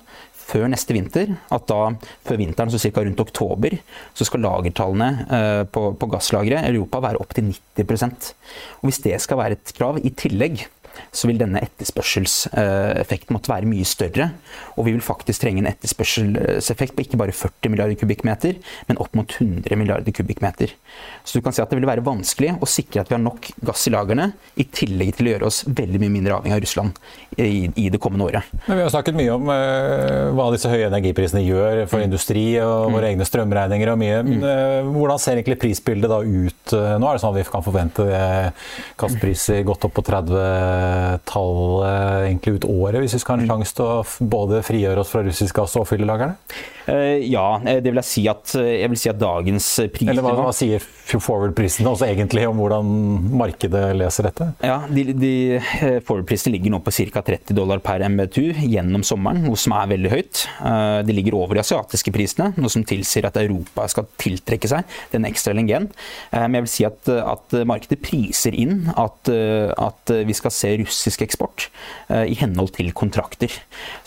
før 0.49 0.67
neste 0.71 0.95
vinter. 0.95 1.35
At 1.53 1.67
da 1.69 1.93
før 2.27 2.41
vinteren, 2.41 2.71
så 2.73 2.81
ca. 2.81 3.03
rundt 3.05 3.23
oktober, 3.23 3.77
så 4.17 4.27
skal 4.27 4.43
lagertallene 4.45 5.09
eh, 5.29 5.63
på, 5.69 5.85
på 5.99 6.11
gasslageret 6.11 6.67
i 6.67 6.73
Europa 6.73 7.03
være 7.09 7.21
opp 7.21 7.35
til 7.37 7.53
90% 7.77 8.33
Og 8.81 8.89
Hvis 8.89 9.01
det 9.05 9.15
skal 9.21 9.39
være 9.39 9.59
et 9.59 9.73
krav 9.77 9.99
i 10.01 10.13
tillegg 10.17 10.65
så 11.11 11.29
vil 11.29 11.39
denne 11.41 11.61
etterspørselseffekten 11.65 13.35
måtte 13.35 13.51
være 13.51 13.69
mye 13.69 13.87
større. 13.87 14.29
Og 14.77 14.87
vi 14.87 14.95
vil 14.95 15.03
faktisk 15.03 15.43
trenge 15.43 15.63
en 15.63 15.69
etterspørselseffekt 15.71 16.95
på 16.97 17.05
ikke 17.05 17.19
bare 17.19 17.35
40 17.35 17.73
milliarder 17.73 17.99
kubikkmeter, 17.99 18.59
men 18.89 19.01
opp 19.01 19.15
mot 19.17 19.29
100 19.39 19.77
milliarder 19.79 20.15
kubikkmeter. 20.15 20.73
Så 21.23 21.39
du 21.39 21.45
kan 21.45 21.55
si 21.55 21.61
at 21.63 21.71
det 21.71 21.79
vil 21.79 21.89
være 21.89 22.05
vanskelig 22.05 22.55
å 22.59 22.69
sikre 22.69 23.03
at 23.03 23.11
vi 23.11 23.17
har 23.17 23.23
nok 23.23 23.51
gass 23.65 23.87
i 23.89 23.93
lagrene, 23.93 24.31
i 24.59 24.65
tillegg 24.65 25.13
til 25.17 25.29
å 25.29 25.33
gjøre 25.35 25.49
oss 25.49 25.61
veldig 25.67 26.01
mye 26.01 26.13
mindre 26.13 26.37
avhengig 26.39 26.57
av 26.57 26.63
Russland 26.63 27.01
i, 27.37 27.69
i 27.75 27.87
det 27.91 27.99
kommende 28.01 28.27
året. 28.29 28.53
Men 28.65 28.79
vi 28.79 28.85
har 28.85 28.93
snakket 28.93 29.17
mye 29.17 29.35
om 29.35 29.51
uh, 29.51 30.31
hva 30.35 30.49
disse 30.53 30.71
høye 30.71 30.89
energiprisene 30.89 31.43
gjør 31.45 31.83
for 31.91 32.03
industri 32.03 32.45
og 32.61 32.89
mm. 32.89 32.97
våre 32.97 33.11
egne 33.11 33.27
strømregninger 33.27 33.93
og 33.93 34.01
mye. 34.01 34.21
Mm. 34.25 34.43
Uh, 34.43 34.91
hvordan 34.95 35.21
ser 35.21 35.37
egentlig 35.37 35.59
prisbildet 35.61 36.11
da 36.11 36.21
ut? 36.23 36.73
Uh, 36.73 36.95
nå 36.99 37.09
er 37.09 37.17
det 37.17 37.23
sånn 37.23 37.35
at 37.35 37.39
vi 37.39 37.47
kan 37.49 37.65
forvente 37.65 38.07
gasspriser 38.99 39.63
godt 39.67 39.87
opp 39.87 39.95
på 39.99 40.05
30 40.09 40.33
tallet 41.29 42.27
egentlig 42.29 42.59
ut 42.59 42.69
året, 42.69 42.99
hvis 43.03 43.17
vi 43.17 43.21
skal 43.23 43.37
ha 43.37 43.43
en 43.43 43.53
sjanse 43.53 43.77
til 43.77 43.85
å 43.87 44.27
både 44.35 44.63
frigjøre 44.65 45.03
oss 45.03 45.13
fra 45.13 45.23
russisk 45.25 45.61
gass 45.61 45.77
og 45.79 45.87
fylle 45.89 46.09
lagrene? 46.09 46.37
Eh, 46.89 47.29
ja, 47.29 47.61
eh, 47.65 47.79
det 47.83 47.91
vil 47.91 47.99
jeg 48.01 48.09
si 48.09 48.23
at, 48.31 48.53
eh, 48.57 48.79
jeg 48.81 48.91
vil 48.91 48.99
si 48.99 49.09
at 49.11 49.19
dagens 49.19 49.67
pris 49.93 50.09
Eller 50.09 50.25
hva, 50.25 50.33
hva 50.39 50.53
sier 50.55 50.81
forward-prisene 51.09 51.89
også 51.89 52.07
egentlig 52.07 52.45
om 52.47 52.59
hvordan 52.61 52.89
markedet 53.39 53.83
leser 53.97 54.29
dette? 54.29 54.49
Ja, 54.65 54.79
de, 54.89 55.05
de 55.17 55.33
Forward-prisene 56.05 56.53
ligger 56.55 56.73
nå 56.73 56.81
på 56.85 56.93
ca. 56.93 57.23
30 57.25 57.57
dollar 57.57 57.81
per 57.83 58.03
MBTU 58.05 58.53
gjennom 58.61 59.03
sommeren, 59.05 59.41
noe 59.45 59.59
som 59.59 59.73
er 59.77 59.89
veldig 59.91 60.11
høyt. 60.11 60.43
De 61.05 61.15
ligger 61.15 61.35
over 61.37 61.57
de 61.57 61.63
asiatiske 61.63 62.13
prisene, 62.13 62.51
noe 62.59 62.71
som 62.71 62.83
tilsier 62.87 63.27
at 63.27 63.37
Europa 63.41 63.87
skal 63.91 64.07
tiltrekke 64.21 64.69
seg 64.69 64.99
den 65.13 65.25
ekstra 65.29 65.53
LNG-en. 65.55 65.89
Men 66.35 66.59
jeg 66.59 66.65
vil 66.65 66.71
si 66.73 66.87
at, 66.87 67.09
at 67.09 67.57
markedet 67.69 67.99
priser 68.03 68.55
inn 68.57 68.89
at, 68.93 69.31
at, 69.31 70.13
vi 70.29 70.37
skal 70.37 70.53
se 70.53 70.73
russisk 70.79 71.23
eksport 71.25 71.69
i 72.09 72.35
henhold 72.39 72.73
til 72.77 72.91
kontrakter. 72.95 73.53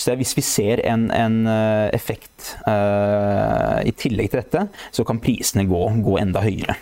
Så 0.00 0.16
hvis 0.18 0.34
vi 0.36 0.44
ser 0.46 0.82
en, 0.88 1.08
en 1.14 1.38
effekt 1.94 2.32
Eh, 2.66 3.78
I 3.88 3.92
tillegg 3.98 4.32
til 4.32 4.42
dette 4.42 4.66
så 4.94 5.04
kan 5.06 5.20
prisene 5.22 5.66
gå, 5.68 5.80
gå 6.04 6.16
enda 6.20 6.42
høyere. 6.44 6.76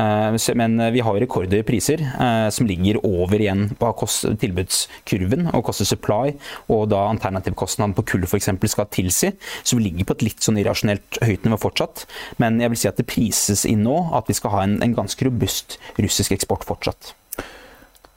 Eh, 0.00 0.36
men 0.58 0.76
vi 0.94 1.02
har 1.04 1.18
rekordhøye 1.22 1.66
priser 1.66 2.02
eh, 2.06 2.48
som 2.54 2.68
ligger 2.68 3.00
over 3.06 3.40
igjen 3.40 3.68
på 3.80 3.92
tilbudskurven 4.40 5.50
og 5.52 5.64
koster 5.68 5.88
supply, 5.88 6.34
og 6.72 6.88
da 6.92 7.04
alternativkostnaden 7.10 7.96
på 7.98 8.06
kull 8.14 8.26
f.eks. 8.28 8.50
skal 8.74 8.90
tilsi. 8.92 9.32
Så 9.62 9.78
vi 9.78 9.88
ligger 9.88 10.08
på 10.10 10.18
et 10.18 10.26
litt 10.30 10.44
sånn 10.44 10.60
irrasjonelt 10.60 11.22
høyt 11.24 11.46
nivå 11.46 11.60
fortsatt. 11.68 12.06
Men 12.42 12.60
jeg 12.62 12.72
vil 12.72 12.82
si 12.84 12.90
at 12.90 13.00
det 13.00 13.08
prises 13.10 13.66
inn 13.68 13.84
nå 13.86 14.02
at 14.16 14.30
vi 14.30 14.36
skal 14.38 14.56
ha 14.56 14.66
en, 14.66 14.80
en 14.84 14.96
ganske 14.96 15.26
robust 15.26 15.80
russisk 16.00 16.36
eksport 16.36 16.66
fortsatt. 16.68 17.14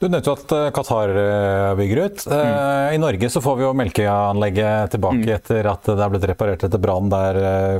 Du 0.04 0.10
nevnte 0.12 0.32
at 0.36 0.52
eh, 0.52 0.66
Qatar 0.76 1.10
eh, 1.16 1.74
bygger 1.78 1.96
ut. 2.04 2.26
Eh, 2.26 2.40
mm. 2.46 2.94
I 2.94 2.98
Norge 3.00 3.30
så 3.32 3.40
får 3.40 3.54
vi 3.56 3.64
jo 3.64 3.70
Melkøya-anlegget 3.78 4.92
tilbake 4.92 5.22
mm. 5.22 5.30
etter 5.38 5.68
at 5.70 5.88
det 5.88 5.94
er 5.96 6.12
blitt 6.12 6.26
reparert 6.28 6.66
etter 6.66 6.82
brann 6.82 7.08
der 7.08 7.38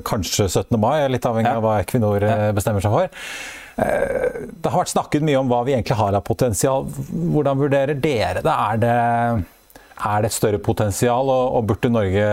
kanskje 0.08 0.46
17. 0.48 0.78
mai, 0.80 1.04
litt 1.12 1.28
avhengig 1.28 1.52
ja. 1.52 1.58
av 1.60 1.66
hva 1.66 1.74
Equinor 1.82 2.24
bestemmer 2.56 2.84
seg 2.84 2.96
for. 2.96 3.28
Det 3.74 4.70
har 4.70 4.78
vært 4.78 4.92
snakket 4.94 5.26
mye 5.26 5.36
om 5.42 5.50
hva 5.50 5.60
vi 5.66 5.74
egentlig 5.74 5.98
har 5.98 6.16
av 6.16 6.24
potensial. 6.24 6.88
Hvordan 7.12 7.60
vurderer 7.60 8.00
dere 8.00 8.40
det? 8.40 8.54
Er 8.54 8.80
det 8.80 8.96
Er 9.94 10.24
det 10.24 10.30
et 10.30 10.34
større 10.38 10.58
potensial, 10.58 11.28
og, 11.28 11.58
og 11.58 11.68
burde 11.68 11.92
Norge 11.92 12.24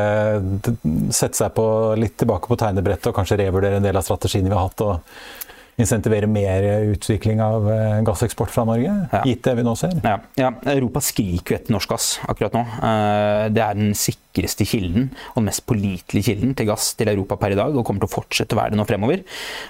sette 1.11 1.35
seg 1.41 1.51
på, 1.57 1.65
litt 1.99 2.15
tilbake 2.21 2.47
på 2.47 2.57
tegnebrettet 2.63 3.11
og 3.11 3.19
kanskje 3.19 3.41
revurdere 3.43 3.81
en 3.81 3.85
del 3.89 3.99
av 3.99 4.07
strategiene 4.07 4.53
vi 4.53 4.55
har 4.55 4.69
hatt? 4.69 4.87
og 4.87 5.40
insentivere 5.81 6.29
mer 6.29 6.65
utvikling 6.93 7.41
av 7.43 7.67
eh, 7.71 7.99
gasseksport 8.07 8.53
fra 8.53 8.65
Norge, 8.67 8.93
ja. 9.11 9.23
gitt 9.27 9.43
det 9.47 9.55
vi 9.59 9.65
nå 9.67 9.75
ser? 9.79 9.97
Ja, 10.05 10.17
ja. 10.39 10.53
Europa 10.73 11.03
skriker 11.03 11.55
jo 11.55 11.59
etter 11.59 11.75
norsk 11.75 11.91
gass 11.91 12.11
akkurat 12.29 12.55
nå. 12.55 12.63
Eh, 12.63 13.45
det 13.53 13.65
er 13.65 13.79
den 13.79 13.95
sikre 13.97 14.19
sikreste 14.31 14.65
kilden 14.67 15.09
og 15.33 15.41
den 15.41 15.49
mest 15.49 15.65
pålitelige 15.67 16.31
kilden 16.31 16.55
til 16.55 16.69
gass 16.69 16.93
til 16.95 17.09
Europa 17.11 17.37
per 17.39 17.53
i 17.53 17.59
dag, 17.59 17.75
og 17.75 17.85
kommer 17.85 18.03
til 18.03 18.09
å 18.09 18.15
fortsette 18.15 18.55
å 18.55 18.59
være 18.59 18.73
det 18.73 18.79
nå 18.79 18.85
fremover. 18.87 19.23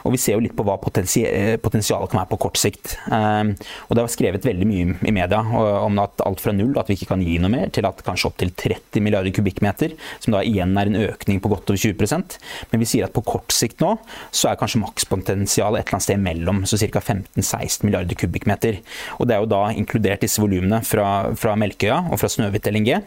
Og 0.05 0.11
Vi 0.11 0.17
ser 0.21 0.37
jo 0.37 0.43
litt 0.43 0.55
på 0.55 0.63
hva 0.63 0.77
potensialet 0.77 2.09
kan 2.11 2.19
være 2.21 2.29
på 2.31 2.39
kort 2.39 2.57
sikt. 2.57 2.97
Ehm, 3.11 3.55
og 3.89 3.95
Det 3.95 4.03
har 4.03 4.11
skrevet 4.11 4.45
veldig 4.45 4.67
mye 4.67 4.97
i 5.07 5.11
media 5.11 5.39
om 5.41 5.99
at 5.99 6.21
alt 6.25 6.41
fra 6.41 6.51
null, 6.53 6.77
at 6.77 6.87
vi 6.87 6.95
ikke 6.95 7.13
kan 7.13 7.21
gi 7.21 7.37
noe 7.39 7.49
mer, 7.49 7.69
til 7.69 7.85
at 7.85 8.03
kanskje 8.03 8.29
opptil 8.29 8.51
30 8.51 9.01
milliarder 9.01 9.31
kubikkmeter, 9.31 9.95
som 10.19 10.33
da 10.33 10.41
igjen 10.41 10.77
er 10.77 10.87
en 10.87 10.99
økning 11.09 11.41
på 11.41 11.49
godt 11.49 11.69
over 11.69 11.79
20% 11.79 12.37
Men 12.71 12.79
vi 12.79 12.85
sier 12.85 13.05
at 13.05 13.13
på 13.13 13.23
kort 13.23 13.51
sikt 13.51 13.81
nå, 13.81 13.97
så 14.31 14.49
er 14.49 14.59
kanskje 14.59 14.81
makspotensialet 14.81 15.79
et 15.79 15.87
eller 15.87 15.97
annet 15.97 16.03
sted 16.03 16.19
mellom, 16.19 16.63
så 16.65 16.77
ca. 16.77 16.99
15-16 16.99 17.85
milliarder 17.85 18.15
kubikkmeter. 18.15 18.81
Og 19.19 19.27
Det 19.27 19.35
er 19.35 19.39
jo 19.39 19.49
da 19.49 19.71
inkludert 19.71 20.21
disse 20.21 20.41
volumene 20.41 20.81
fra, 20.83 21.33
fra 21.35 21.55
Melkøya 21.55 22.11
og 22.11 22.19
fra 22.19 22.29
Snøhvit 22.29 22.67
LNG. 22.67 23.01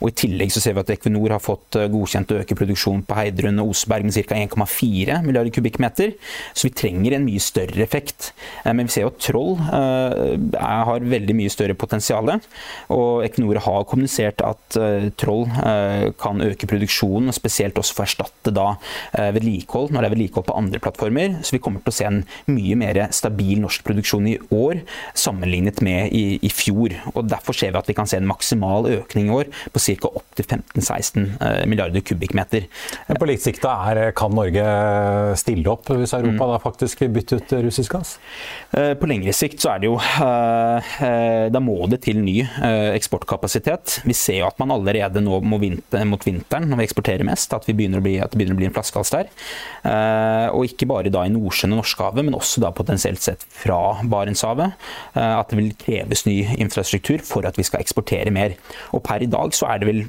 Og 0.00 0.10
I 0.10 0.16
tillegg 0.22 0.52
så 0.52 0.62
ser 0.62 0.76
vi 0.76 0.80
at 0.80 0.95
Equinor 0.96 1.36
har 1.36 1.42
fått 1.42 1.78
eh, 1.78 1.88
godkjent 1.92 2.32
å 2.32 2.40
øke 2.42 2.56
produksjonen 2.58 3.04
på 3.06 3.16
Heidrun 3.18 3.62
og 3.62 3.72
Oseberg 3.74 4.08
med 4.08 4.16
ca. 4.16 4.38
1,4 4.38 5.20
milliarder 5.26 5.52
kubikkmeter. 5.54 6.14
Så 6.52 6.68
vi 6.68 6.74
trenger 6.76 7.16
en 7.16 7.26
mye 7.26 7.42
større 7.42 7.82
effekt. 7.84 8.32
Eh, 8.64 8.72
men 8.72 8.88
vi 8.88 8.96
ser 8.96 9.06
jo 9.06 9.12
at 9.12 9.20
Troll 9.26 9.54
uh, 9.58 10.34
har 10.56 11.04
veldig 11.04 11.34
mye 11.36 11.52
større 11.52 11.76
potensial. 11.78 12.28
Og 12.94 13.24
Equinor 13.26 13.60
har 13.64 13.86
kommunisert 13.88 14.42
at 14.44 14.76
Troll 15.20 15.44
kan 16.20 16.42
øke 16.42 16.68
produksjonen, 16.68 17.30
og 17.30 17.36
spesielt 17.36 17.78
også 17.78 17.96
få 17.96 18.04
erstatte 18.04 18.52
da 18.54 18.66
vedlikehold 19.34 19.92
når 19.92 20.02
det 20.02 20.08
er 20.08 20.14
vedlikehold 20.14 20.46
på 20.48 20.56
andre 20.58 20.80
plattformer. 20.82 21.36
Så 21.46 21.56
vi 21.56 21.60
kommer 21.62 21.82
til 21.84 21.92
å 21.92 21.96
se 21.96 22.08
en 22.08 22.20
mye 22.50 22.78
mer 22.78 23.00
stabil 23.14 23.60
norsk 23.62 23.84
produksjon 23.86 24.28
i 24.30 24.36
år 24.54 24.82
sammenlignet 25.18 25.82
med 25.86 26.14
i, 26.14 26.38
i 26.42 26.52
fjor. 26.52 26.94
Og 27.14 27.26
Derfor 27.30 27.56
ser 27.56 27.74
vi 27.74 27.80
at 27.80 27.90
vi 27.90 27.96
kan 27.96 28.08
se 28.10 28.20
en 28.20 28.28
maksimal 28.28 28.88
økning 28.90 29.30
i 29.30 29.36
år 29.36 29.50
på 29.74 29.82
ca. 29.86 30.12
opptil 30.20 30.48
15 30.48 30.85
16 30.86 31.22
eh, 31.40 31.62
milliarder 31.68 32.02
kubikkmeter. 32.06 32.66
På 33.18 33.28
litt 33.28 33.42
sikt 33.44 33.64
er, 33.68 34.00
kan 34.16 34.34
Norge 34.34 34.64
stille 35.40 35.70
opp 35.72 35.90
hvis 35.92 36.14
Europa 36.16 36.46
mm. 36.46 36.52
da 36.52 36.60
faktisk 36.62 37.02
vil 37.04 37.12
bytte 37.16 37.40
ut 37.40 37.54
russisk 37.66 37.96
gass? 37.96 38.16
Eh, 38.76 38.92
på 38.98 39.08
lengre 39.10 39.34
sikt 39.36 39.62
så 39.62 39.74
er 39.74 39.82
det 39.82 39.90
jo 39.90 39.96
eh, 39.98 40.96
Da 41.52 41.62
må 41.62 41.76
det 41.90 42.02
til 42.06 42.20
ny 42.22 42.38
eksportkapasitet. 42.96 44.00
Vi 44.06 44.14
ser 44.16 44.40
jo 44.40 44.48
at 44.48 44.58
man 44.62 44.74
allerede 44.74 45.22
nå 45.24 45.40
mot 45.46 45.62
vinteren, 45.62 46.68
når 46.70 46.80
vi 46.80 46.86
eksporterer 46.86 47.26
mest, 47.26 47.52
at, 47.54 47.66
vi 47.68 47.74
begynner 47.76 48.02
bli, 48.04 48.16
at 48.22 48.32
det 48.32 48.40
begynner 48.40 48.56
å 48.56 48.60
bli 48.60 48.68
en 48.68 48.74
flaskehals 48.76 49.12
der. 49.14 49.30
Og 50.56 50.66
ikke 50.68 50.88
bare 50.90 51.12
da 51.12 51.24
i 51.26 51.32
Nordsjøen 51.32 51.74
og 51.74 51.82
Norskehavet, 51.82 52.26
men 52.26 52.36
også 52.38 52.62
da 52.64 52.72
potensielt 52.74 53.22
sett 53.24 53.44
fra 53.50 53.78
Barentshavet. 54.10 54.76
At 55.16 55.52
det 55.52 55.60
vil 55.60 55.72
kreves 55.80 56.26
ny 56.28 56.38
infrastruktur 56.56 57.24
for 57.26 57.46
at 57.48 57.58
vi 57.58 57.66
skal 57.66 57.84
eksportere 57.84 58.34
mer. 58.34 58.56
Og 58.96 59.04
per 59.06 59.24
i 59.24 59.30
dag 59.30 59.54
så 59.56 59.70
er 59.72 59.82
det 59.82 59.90
vel 59.90 60.04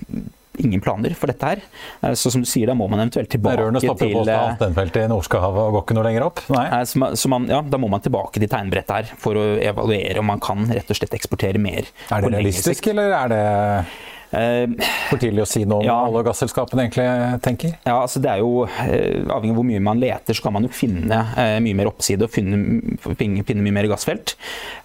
ingen 0.63 0.83
planer 0.83 1.15
for 1.17 1.31
dette 1.31 1.53
her. 1.53 1.63
Eh, 2.01 2.15
så 2.19 2.31
som 2.33 2.43
du 2.43 2.49
sier, 2.49 2.69
da 2.69 2.75
må 2.77 2.89
man 2.91 3.05
eventuelt 3.05 3.31
tilbake 3.33 3.61
Rørene 3.61 3.81
stopper 3.83 4.11
til 4.11 4.19
på 4.19 4.25
Stenfeltet 4.57 5.05
i 5.05 5.11
Norskehavet 5.11 5.63
og 5.63 5.77
går 5.77 5.85
ikke 5.87 5.97
noe 5.97 6.07
lenger 6.09 6.27
opp? 6.27 6.43
Nei. 6.53 6.65
Eh, 6.67 6.85
så 6.89 7.03
man, 7.03 7.17
så 7.19 7.33
man, 7.33 7.49
ja, 7.51 7.61
da 7.65 7.81
må 7.81 7.91
man 7.91 8.03
tilbake 8.03 8.43
til 8.43 8.51
tegnbrettet 8.51 8.95
her 8.97 9.15
for 9.21 9.39
å 9.39 9.47
evaluere 9.61 10.21
om 10.21 10.29
man 10.33 10.43
kan 10.43 10.67
rett 10.69 10.89
og 10.91 10.99
slett 10.99 11.15
eksportere 11.17 11.61
mer. 11.61 11.89
Er 12.11 12.25
det 12.25 12.33
realistisk, 12.35 12.91
eller 12.93 13.15
er 13.17 13.33
det 13.33 13.43
Eh, 13.47 13.83
For 14.27 15.19
tidlig 15.21 15.43
å 15.45 15.47
si 15.47 15.61
noe 15.63 15.79
om 15.79 15.87
ja, 15.87 15.97
og 16.09 16.25
gasselskapene 16.27 16.83
egentlig 16.83 17.05
tenker? 17.45 17.77
Ja, 17.87 18.01
altså 18.01 18.19
det 18.23 18.31
er 18.33 18.41
jo 18.43 18.65
eh, 18.67 19.23
Avhengig 19.31 19.53
av 19.53 19.59
hvor 19.61 19.67
mye 19.67 19.83
man 19.83 20.01
leter, 20.01 20.35
så 20.35 20.43
kan 20.43 20.55
man 20.57 20.67
jo 20.67 20.71
finne 20.75 21.19
eh, 21.39 21.57
mye 21.63 21.77
mer 21.77 21.89
oppside 21.91 22.27
og 22.27 22.33
finne, 22.33 22.97
finne 23.07 23.63
mye 23.63 23.75
mer 23.77 23.87
gassfelt. 23.87 24.35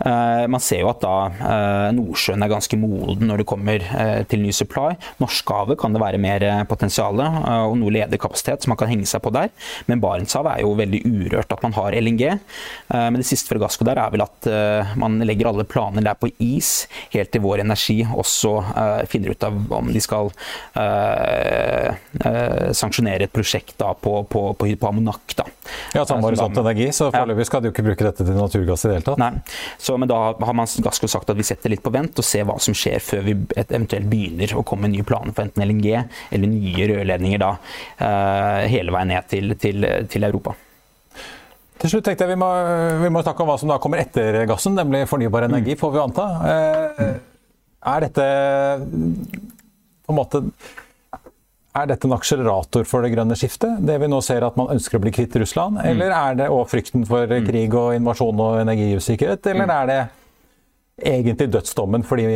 Man 0.03 0.63
ser 0.63 0.83
jo 0.83 0.91
at 0.91 1.03
da 1.03 1.91
Nordsjøen 1.95 2.43
er 2.45 2.51
ganske 2.51 2.77
moden 2.79 3.27
når 3.29 3.43
det 3.43 3.47
kommer 3.49 3.85
til 4.31 4.43
ny 4.43 4.53
supply. 4.55 4.95
Norskehavet 5.23 5.79
kan 5.81 5.95
det 5.95 6.03
være 6.03 6.21
mer 6.23 6.45
potensial 6.71 7.19
og 7.23 7.75
noe 7.79 7.95
ledig 7.95 8.21
kapasitet 8.23 8.65
som 8.65 8.73
man 8.73 8.81
kan 8.81 8.91
henge 8.91 9.09
seg 9.09 9.23
på 9.25 9.33
der. 9.35 9.51
Men 9.89 10.03
Barentshavet 10.03 10.57
er 10.57 10.65
jo 10.67 10.75
veldig 10.79 11.03
urørt 11.09 11.55
at 11.55 11.65
man 11.65 11.77
har 11.77 11.97
LNG. 11.99 12.25
Men 12.93 13.21
det 13.21 13.29
siste 13.29 13.53
fra 13.53 13.63
Gassco 13.63 13.87
der 13.89 14.01
er 14.03 14.13
vel 14.15 14.25
at 14.25 14.51
man 15.01 15.21
legger 15.27 15.51
alle 15.51 15.67
planer 15.69 16.05
der 16.07 16.19
på 16.19 16.31
is 16.43 16.73
helt 17.15 17.33
til 17.35 17.45
Vår 17.45 17.65
Energi 17.65 18.01
også 18.07 18.57
finner 19.11 19.32
ut 19.33 19.47
av 19.47 19.59
om 19.79 19.91
de 19.93 20.03
skal 20.03 20.31
uh, 20.31 21.89
uh, 21.93 22.71
sanksjonere 22.77 23.29
et 23.29 23.35
prosjekt 23.35 23.77
da, 23.81 23.93
på, 23.95 24.15
på, 24.31 24.45
på, 24.59 24.71
på 24.79 24.91
Amonak. 24.91 25.37
Da. 25.39 25.47
Ja, 25.97 26.05
samme 26.09 26.27
horisont 26.29 26.59
energi, 26.63 26.91
så 26.95 27.11
foreløpig 27.15 27.49
skal 27.49 27.63
de 27.63 27.71
jo 27.71 27.75
ikke 27.75 27.87
bruke 27.91 28.09
dette 28.09 28.27
til 28.27 28.39
naturgass 28.39 28.87
i 28.87 28.91
det 28.91 28.99
hele 28.99 29.09
tatt. 29.11 29.23
Nei, 29.23 29.33
så, 29.81 29.99
men 30.01 30.11
da 30.11 30.21
har 30.33 30.59
man 30.59 30.71
Gassco 30.83 31.11
sagt 31.11 31.31
at 31.33 31.39
vi 31.39 31.47
setter 31.47 31.73
litt 31.73 31.85
på 31.85 31.93
vent 31.95 32.19
og 32.19 32.27
ser 32.27 32.47
hva 32.49 32.59
som 32.63 32.77
skjer 32.77 33.03
før 33.03 33.25
vi 33.29 33.37
eventuelt 33.61 34.11
begynner 34.11 34.57
å 34.57 34.65
komme 34.67 34.89
med 34.89 34.97
nye 34.97 35.07
planer 35.07 35.37
for 35.37 35.47
enten 35.47 35.65
LNG 35.67 35.89
eller 35.95 36.51
nye 36.51 36.91
rørledninger 36.95 37.43
da, 37.43 37.55
uh, 38.03 38.61
hele 38.71 38.95
veien 38.95 39.13
ned 39.15 39.33
til, 39.33 39.57
til, 39.61 39.89
til 40.11 40.29
Europa. 40.29 40.57
Til 41.83 41.91
slutt 41.91 42.05
tenkte 42.07 42.23
jeg 42.29 42.37
vi 42.37 42.39
må, 42.39 42.49
vi 43.03 43.09
må, 43.11 43.25
snakke 43.27 43.43
om 43.43 43.49
hva 43.51 43.57
som 43.59 43.71
da 43.73 43.81
kommer 43.83 43.99
etter 43.99 44.45
gassen, 44.47 44.77
nemlig 44.79 45.03
fornybar 45.11 45.49
energi, 45.49 45.75
får 45.79 45.91
vi 45.97 45.99
anta. 45.99 46.27
Eh, 46.47 47.09
er 47.83 48.07
dette 48.07 48.27
på 50.03 50.13
en 50.13 50.19
måte 50.19 50.43
er 51.73 51.89
dette 51.89 52.05
en 52.05 52.13
akselerator 52.13 52.85
for 52.85 53.05
det 53.05 53.15
grønne 53.15 53.37
skiftet? 53.39 53.81
Det 53.87 53.95
vi 54.03 54.09
nå 54.11 54.19
ser 54.25 54.45
at 54.45 54.59
man 54.61 54.75
ønsker 54.75 54.99
å 54.99 55.03
bli 55.03 55.13
kvitt 55.15 55.37
Russland? 55.41 55.79
Mm. 55.81 55.87
Eller 55.95 56.17
er 56.17 56.41
det 56.43 56.49
òg 56.53 56.67
frykten 56.69 57.07
for 57.09 57.31
mm. 57.31 57.47
krig 57.47 57.77
og 57.79 57.95
invasjon 57.97 58.43
og 58.45 58.59
energiusikkerhet? 58.61 59.49
Eller 59.55 59.69
mm. 59.69 59.75
er 59.79 59.89
det 59.89 60.01
egentlig 61.13 61.49
dødsdommen 61.55 62.05
fordi 62.05 62.27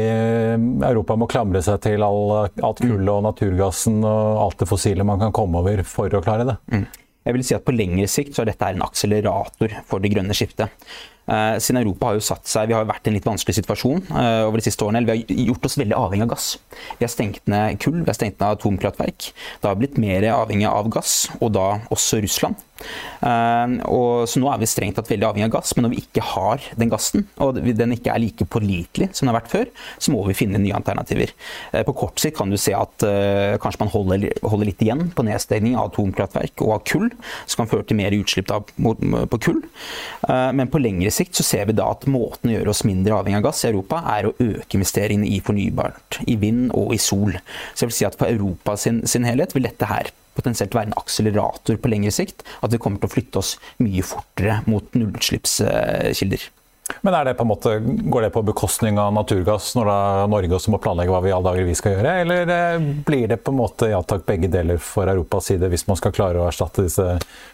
Europa 0.89 1.19
må 1.21 1.29
klamre 1.31 1.61
seg 1.63 1.83
til 1.85 2.03
all, 2.03 2.49
alt 2.49 2.81
kullet 2.81 3.13
og 3.13 3.27
naturgassen 3.29 4.01
og 4.01 4.41
alt 4.47 4.63
det 4.63 4.71
fossile 4.71 5.05
man 5.07 5.21
kan 5.21 5.37
komme 5.37 5.61
over 5.61 5.85
for 5.87 6.17
å 6.17 6.23
klare 6.25 6.49
det? 6.49 6.57
Jeg 7.27 7.35
vil 7.35 7.45
si 7.45 7.57
at 7.59 7.67
På 7.67 7.75
lengre 7.75 8.07
sikt 8.09 8.37
så 8.37 8.45
er 8.45 8.53
dette 8.53 8.73
en 8.73 8.87
akselerator 8.87 9.83
for 9.85 10.01
det 10.01 10.15
grønne 10.15 10.35
skiftet. 10.37 10.73
Uh, 11.27 11.57
siden 11.59 11.81
Europa 11.81 12.07
har 12.07 12.21
jo 12.21 12.23
satt 12.23 12.47
seg, 12.47 12.69
Vi 12.71 12.77
har 12.77 12.85
jo 12.85 12.91
vært 12.93 13.09
i 13.09 13.11
en 13.11 13.17
litt 13.17 13.27
vanskelig 13.27 13.57
situasjon 13.57 14.05
uh, 14.13 14.47
over 14.47 14.61
de 14.61 14.67
siste 14.69 14.87
årene. 14.87 15.03
Vi 15.09 15.11
har 15.11 15.49
gjort 15.49 15.67
oss 15.67 15.79
veldig 15.81 15.97
avhengig 15.99 16.27
av 16.29 16.31
gass. 16.37 16.53
Vi 17.01 17.03
har 17.03 17.11
stengt 17.11 17.43
ned 17.51 17.81
kull, 17.83 17.99
vi 18.05 18.13
har 18.13 18.19
stengt 18.19 18.39
ned 18.39 18.47
atomkraftverk. 18.61 19.33
Det 19.59 19.67
har 19.67 19.81
blitt 19.81 19.99
mer 19.99 20.29
avhengig 20.31 20.69
av 20.71 20.87
gass, 20.95 21.25
og 21.41 21.51
da 21.57 21.67
også 21.91 22.23
Russland. 22.23 22.63
Uh, 23.25 23.81
og, 23.89 24.29
så 24.29 24.39
nå 24.39 24.51
er 24.53 24.61
vi 24.61 24.69
strengt 24.71 24.99
tatt 25.01 25.11
veldig 25.11 25.27
avhengig 25.27 25.49
av 25.49 25.57
gass, 25.57 25.75
men 25.75 25.89
når 25.89 25.95
vi 25.97 26.03
ikke 26.05 26.25
har 26.31 26.63
den 26.79 26.93
gassen, 26.93 27.27
og 27.43 27.59
den 27.59 27.97
ikke 27.97 28.15
er 28.15 28.23
like 28.23 28.47
pålitelig 28.53 29.11
som 29.11 29.27
den 29.27 29.33
har 29.33 29.41
vært 29.41 29.51
før, 29.51 29.75
så 29.99 30.15
må 30.15 30.23
vi 30.29 30.37
finne 30.39 30.63
nye 30.63 30.77
alternativer. 30.79 31.33
på 31.87 31.97
kort 31.97 32.23
sikt 32.23 32.37
kan 32.39 32.53
du 32.53 32.59
se 32.61 32.75
at 32.77 33.03
kanskje 33.63 33.83
man 33.83 33.91
holder, 33.91 34.29
holder, 34.45 34.69
litt 34.69 34.83
igjen 34.85 35.09
på 35.17 35.25
nedstengning 35.27 35.77
av 35.79 35.91
atomkraftverk 35.91 36.63
og 36.67 36.75
av 36.77 36.85
kull, 36.87 37.09
som 37.47 37.63
kan 37.63 37.71
føre 37.71 37.87
til 37.89 37.99
mer 37.99 38.15
utslipp 38.15 38.53
på 38.53 39.41
kull. 39.43 39.63
men 40.29 40.71
på 40.71 40.83
lengre 40.83 41.11
sikt 41.17 41.39
så 41.39 41.47
ser 41.47 41.67
vi 41.69 41.77
da 41.77 41.89
at 41.93 42.07
måten 42.11 42.51
å 42.51 42.57
gjøre 42.57 42.73
oss 42.73 42.85
mindre 42.89 43.17
avhengig 43.17 43.41
av 43.41 43.49
gass 43.49 43.65
i 43.65 43.71
Europa, 43.71 44.03
er 44.13 44.29
å 44.29 44.35
øke 44.37 44.79
investeringene 44.79 45.31
i 45.33 45.41
fornybart. 45.45 46.21
I 46.29 46.37
vind 46.41 46.71
og 46.77 46.95
i 46.95 47.01
sol. 47.03 47.39
Så 47.73 47.85
jeg 47.85 47.91
vil 47.91 47.99
si 47.99 48.09
at 48.09 48.19
for 48.21 48.31
Europa 48.31 48.77
sin, 48.81 49.03
sin 49.09 49.27
helhet 49.29 49.57
vil 49.57 49.67
dette 49.69 49.91
her 49.91 50.13
potensielt 50.37 50.75
være 50.77 50.91
en 50.91 50.99
akselerator 51.01 51.81
på 51.81 51.91
lengre 51.93 52.13
sikt. 52.15 52.45
At 52.61 52.75
vi 52.75 52.81
kommer 52.83 53.01
til 53.01 53.09
å 53.09 53.15
flytte 53.15 53.41
oss 53.41 53.57
mye 53.83 54.05
fortere 54.05 54.61
mot 54.69 54.97
nullutslippskilder. 54.97 56.51
Men 57.01 57.15
er 57.15 57.25
det 57.29 57.35
på 57.35 57.45
en 57.45 57.51
måte, 57.51 57.79
Går 57.83 58.23
det 58.23 58.31
på 58.35 58.43
bekostning 58.47 58.99
av 58.99 59.13
naturgass, 59.15 59.73
når 59.77 59.89
da 59.91 59.99
Norge 60.31 60.57
også 60.57 60.73
må 60.75 60.81
planlegge 60.83 61.13
hva 61.13 61.23
vi 61.25 61.33
alle 61.35 61.51
dager 61.51 61.67
vi 61.67 61.75
skal 61.79 61.97
gjøre? 61.97 62.13
Eller 62.23 62.53
eh, 62.55 62.87
blir 63.07 63.27
det 63.31 63.41
på 63.43 63.55
en 63.55 63.59
måte 63.61 63.91
ja 63.91 64.01
takk 64.07 64.25
begge 64.27 64.51
deler 64.53 64.79
for 64.83 65.11
Europas 65.11 65.51
side, 65.51 65.69
hvis 65.73 65.87
man 65.89 65.99
skal 65.99 66.15
klare 66.15 66.43
å 66.43 66.47
erstatte 66.49 66.85
disse 66.87 67.05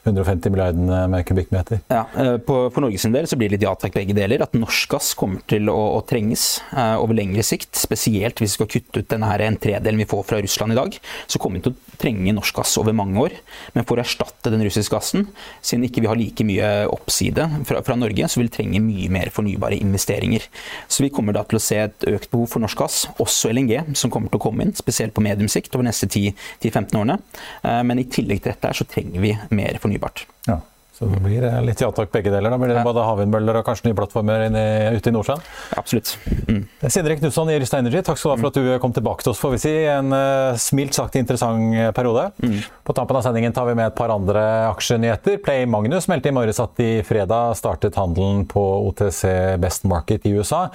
150 0.05 0.53
milliardene 0.53 1.03
med 1.13 1.27
kubikkmeter? 1.29 1.83
Ja, 1.93 2.05
eh, 2.17 2.37
på, 2.45 2.59
For 2.73 2.85
Norges 2.85 3.07
del 3.13 3.29
så 3.29 3.39
blir 3.41 3.51
det 3.51 3.59
litt 3.59 3.67
ja 3.67 3.75
takk 3.79 3.97
begge 3.97 4.17
deler. 4.17 4.45
At 4.45 4.57
norsk 4.57 4.97
gass 4.97 5.13
kommer 5.19 5.45
til 5.49 5.71
å, 5.73 5.79
å 5.99 6.03
trenges 6.09 6.63
uh, 6.73 6.97
over 7.01 7.17
lengre 7.19 7.45
sikt. 7.47 7.73
Spesielt 7.79 8.41
hvis 8.41 8.55
vi 8.55 8.61
skal 8.61 8.71
kutte 8.77 9.03
ut 9.03 9.11
denne 9.13 9.29
her 9.31 9.45
en 9.47 9.59
tredelen 9.61 10.01
vi 10.01 10.09
får 10.09 10.27
fra 10.29 10.41
Russland 10.45 10.77
i 10.77 10.81
dag. 10.81 10.97
Så 11.27 11.41
kommer 11.43 11.61
vi 11.61 11.69
til 11.69 11.77
å 11.77 11.99
trenge 12.01 12.37
norsk 12.37 12.63
gass 12.63 12.77
over 12.81 12.97
mange 12.97 13.21
år. 13.21 13.37
Men 13.77 13.89
for 13.89 14.01
å 14.01 14.05
erstatte 14.05 14.53
den 14.53 14.65
russiske 14.65 14.97
gassen, 14.97 15.29
siden 15.61 15.87
ikke 15.89 16.05
vi 16.05 16.11
har 16.11 16.21
like 16.21 16.47
mye 16.47 16.73
oppside 16.93 17.49
fra, 17.69 17.85
fra 17.85 17.99
Norge, 17.99 18.29
så 18.29 18.41
vil 18.41 18.51
vi 18.51 18.57
trenge 18.57 18.83
mye 18.83 19.13
mer 19.13 19.22
mer 19.23 19.33
fornybare 19.35 19.79
investeringer. 19.81 20.49
Så 20.89 21.07
vi 21.07 21.13
kommer 21.15 21.37
da 21.37 21.45
til 21.47 21.61
å 21.61 21.63
se 21.63 21.79
et 21.87 22.09
økt 22.11 22.31
behov 22.33 22.51
for 22.53 22.65
norsk 22.65 22.83
gass, 22.83 23.05
også 23.23 23.53
LNG, 23.53 23.79
som 23.99 24.13
kommer 24.13 24.33
til 24.33 24.41
å 24.41 24.47
komme 24.49 24.67
inn, 24.67 24.75
spesielt 24.77 25.15
på 25.17 25.25
mediumsikt 25.25 25.73
over 25.75 25.87
de 25.87 25.93
neste 25.93 26.11
10-15 26.11 26.99
årene. 26.99 27.19
Eh, 27.63 27.81
men 27.87 28.03
i 28.03 28.09
tillegg 28.11 28.43
til 28.43 28.55
dette 28.55 28.75
så 28.77 28.89
trenger 28.89 29.25
vi 29.25 29.35
mer 29.55 29.81
fornybart. 29.83 30.27
Ja. 30.49 30.61
Så 30.93 31.09
det 31.09 31.23
blir 31.25 31.45
eh, 31.49 31.61
litt 31.65 31.81
ja 31.81 31.89
takk, 31.95 32.11
begge 32.13 32.29
deler. 32.33 32.53
Da 32.53 32.59
blir 32.61 32.75
det 32.75 32.83
både 32.85 33.05
havvindmøller 33.07 33.59
og 33.61 33.65
kanskje 33.65 33.89
nye 33.89 33.97
plattformer 33.97 34.45
ute 34.93 35.09
i 35.09 35.15
Nordsjøen? 35.15 35.41
Absolutt. 35.81 36.13
Mm. 36.49 36.67
Sindre 36.85 37.17
Knutson 37.17 37.49
i 37.49 37.57
Rista 37.63 37.81
Energy, 37.81 38.03
takk 38.05 38.21
skal 38.21 38.33
du 38.33 38.35
ha 38.35 38.43
for 38.43 38.53
at 38.53 38.59
du 38.61 38.83
kom 38.83 38.93
tilbake 38.93 39.25
til 39.25 39.33
oss, 39.33 39.41
får 39.41 39.55
vi 39.55 39.61
si. 39.63 39.73
En 39.89 40.13
uh, 40.13 40.59
smilt 40.61 40.97
sagt 40.99 41.17
interessant 41.17 41.79
eh, 41.79 41.89
periode. 41.97 42.27
Mm. 42.45 42.59
På 42.85 42.97
tampen 42.97 43.17
av 43.17 43.25
sendingen 43.25 43.57
tar 43.57 43.71
vi 43.71 43.77
med 43.79 43.89
et 43.89 43.97
par 43.97 44.13
andre 44.13 44.43
aksjenyheter. 44.69 45.41
Play 45.45 45.65
Magnus 45.71 46.11
meldte 46.13 46.29
i 46.29 46.37
morges 46.37 46.61
at 46.63 46.85
i 46.85 46.91
fredag 47.07 47.57
startet 47.59 47.97
handelen 47.97 48.45
på 48.51 48.63
OTC 48.91 49.25
Best 49.63 49.89
Market 49.89 50.29
i 50.29 50.35
USA. 50.37 50.67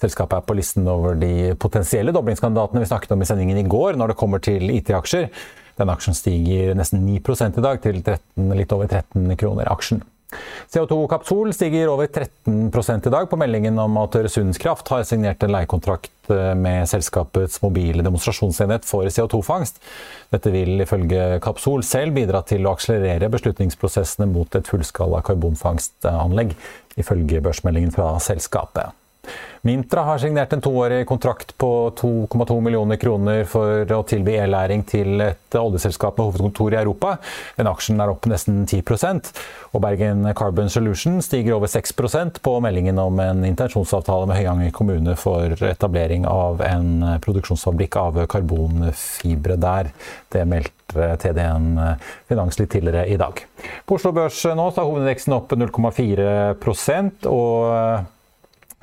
Selskapet 0.00 0.40
er 0.40 0.48
på 0.48 0.56
listen 0.56 0.88
over 0.88 1.20
de 1.20 1.52
potensielle 1.60 2.16
doblingskandidatene 2.16 2.80
vi 2.80 2.90
snakket 2.90 3.12
om 3.12 3.22
i 3.22 3.28
sendingen 3.28 3.60
i 3.60 3.68
går 3.68 4.00
når 4.00 4.14
det 4.14 4.20
kommer 4.24 4.42
til 4.42 4.72
IT-aksjer. 4.78 5.28
Den 5.76 5.92
aksjen 5.92 6.16
stiger 6.16 6.76
nesten 6.78 7.04
9% 7.04 7.58
i 7.60 7.64
dag, 7.64 7.80
til 7.84 8.02
13, 8.02 8.52
litt 8.56 8.72
over 8.76 8.88
13 8.88 9.36
kroner 9.40 9.68
aksjen. 9.72 10.04
CO2 10.72 10.96
Kapsol 11.06 11.52
stiger 11.54 11.90
over 11.92 12.08
13% 12.10 13.06
i 13.06 13.12
dag 13.14 13.28
på 13.30 13.38
meldingen 13.38 13.78
om 13.78 13.94
at 14.00 14.16
Øresundskraft 14.18 14.90
har 14.90 15.04
signert 15.06 15.44
en 15.46 15.54
leiekontrakt 15.54 16.32
eh, 16.34 16.52
med 16.58 16.88
selskapets 16.90 17.60
mobile 17.62 18.02
demonstrasjonsenhet 18.02 18.88
for 18.88 19.06
CO2-fangst. 19.06 19.78
Dette 20.34 20.52
vil 20.54 20.82
ifølge 20.82 21.38
Kapsol 21.44 21.86
selv 21.86 22.18
bidra 22.18 22.42
til 22.48 22.66
å 22.66 22.74
akselerere 22.74 23.30
beslutningsprosessene 23.32 24.28
mot 24.32 24.58
et 24.58 24.68
fullskala 24.70 25.22
karbonfangstanlegg, 25.26 26.56
ifølge 26.98 27.44
børsmeldingen 27.46 27.94
fra 27.94 28.16
selskapet. 28.22 28.96
Mintra 29.66 30.04
har 30.06 30.20
signert 30.22 30.52
en 30.52 30.62
toårig 30.62 31.06
kontrakt 31.08 31.56
på 31.58 31.90
2,2 31.98 32.60
millioner 32.62 33.00
kroner 33.02 33.44
for 33.50 33.82
å 33.96 34.02
tilby 34.06 34.36
e-læring 34.38 34.84
til 34.86 35.18
et 35.24 35.56
oljeselskap 35.58 36.18
med 36.18 36.28
hovedkontor 36.28 36.76
i 36.76 36.78
Europa. 36.78 37.16
Den 37.56 37.70
aksjen 37.70 37.98
er 38.02 38.12
opp 38.12 38.28
nesten 38.30 38.62
10% 38.62 39.32
og 39.72 39.82
Bergen 39.82 40.22
Carbon 40.38 40.70
Solution 40.70 41.18
stiger 41.24 41.56
over 41.56 41.70
6% 41.72 42.38
på 42.46 42.54
meldingen 42.62 43.00
om 43.02 43.18
en 43.24 43.42
intensjonsavtale 43.48 44.30
med 44.30 44.38
Høyanger 44.38 44.72
kommune 44.76 45.16
for 45.18 45.58
etablering 45.66 46.28
av 46.30 46.62
en 46.62 47.18
produksjonsfabrikk 47.26 47.98
av 48.00 48.22
karbonfibre 48.30 49.58
der. 49.60 49.90
Det 50.30 50.46
meldte 50.46 51.14
TDN 51.20 51.72
Finans 52.30 52.60
litt 52.60 52.70
tidligere 52.76 53.08
i 53.10 53.18
dag. 53.18 53.42
På 53.86 53.98
Oslo 53.98 54.14
Børs 54.14 54.44
nå 54.46 54.70
så 54.70 54.84
er 54.84 54.90
hovedindeksen 54.92 55.34
opp 55.36 55.56
0,4% 55.58 57.26
og 57.32 58.12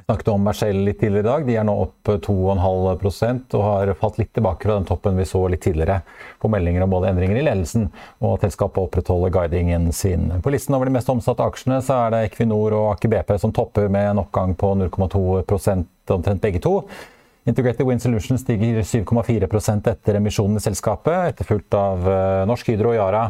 snakket 0.05 0.27
om 0.27 0.43
Mercell 0.43 0.79
litt 0.85 0.99
tidligere 0.99 1.23
i 1.23 1.29
dag. 1.29 1.45
De 1.47 1.55
er 1.55 1.65
nå 1.67 1.75
opp 1.85 2.09
2,5% 2.25 3.55
og 3.57 3.63
har 3.63 3.93
falt 3.99 4.19
litt 4.19 4.33
tilbake 4.35 4.67
fra 4.67 4.77
den 4.77 4.87
toppen 4.89 5.17
vi 5.19 5.25
så 5.27 5.45
litt 5.51 5.63
tidligere 5.63 6.01
på 6.41 6.51
meldinger 6.51 6.85
om 6.85 6.93
både 6.93 7.11
endringer 7.13 7.39
i 7.39 7.45
ledelsen 7.45 7.87
og 8.19 8.35
at 8.35 8.47
selskapet 8.47 8.83
opprettholder 8.83 9.33
guidingen 9.33 9.91
sin. 9.95 10.29
På 10.43 10.53
listen 10.53 10.75
over 10.75 10.89
de 10.89 10.95
mest 10.97 11.11
omsatte 11.13 11.45
aksjene 11.45 11.79
så 11.85 12.03
er 12.05 12.13
det 12.13 12.21
Equinor 12.29 12.75
og 12.77 12.91
Aker 12.93 13.13
BP 13.15 13.37
som 13.41 13.55
topper 13.55 13.89
med 13.91 14.11
en 14.11 14.23
oppgang 14.25 14.55
på 14.59 14.75
0,2 14.83 15.23
omtrent 16.13 16.43
begge 16.43 16.61
to. 16.63 16.81
Integrated 17.45 17.85
Wind 17.87 18.01
Solutions 18.01 18.41
stiger 18.41 18.83
7,4% 18.87 19.89
etter 19.91 20.15
emisjonen 20.15 20.59
i 20.59 20.63
selskapet, 20.63 21.33
etterfulgt 21.33 21.75
av 21.75 22.05
eh, 22.07 22.43
Norsk 22.47 22.69
Hydro 22.71 22.93
og 22.93 22.95
Yara 22.95 23.25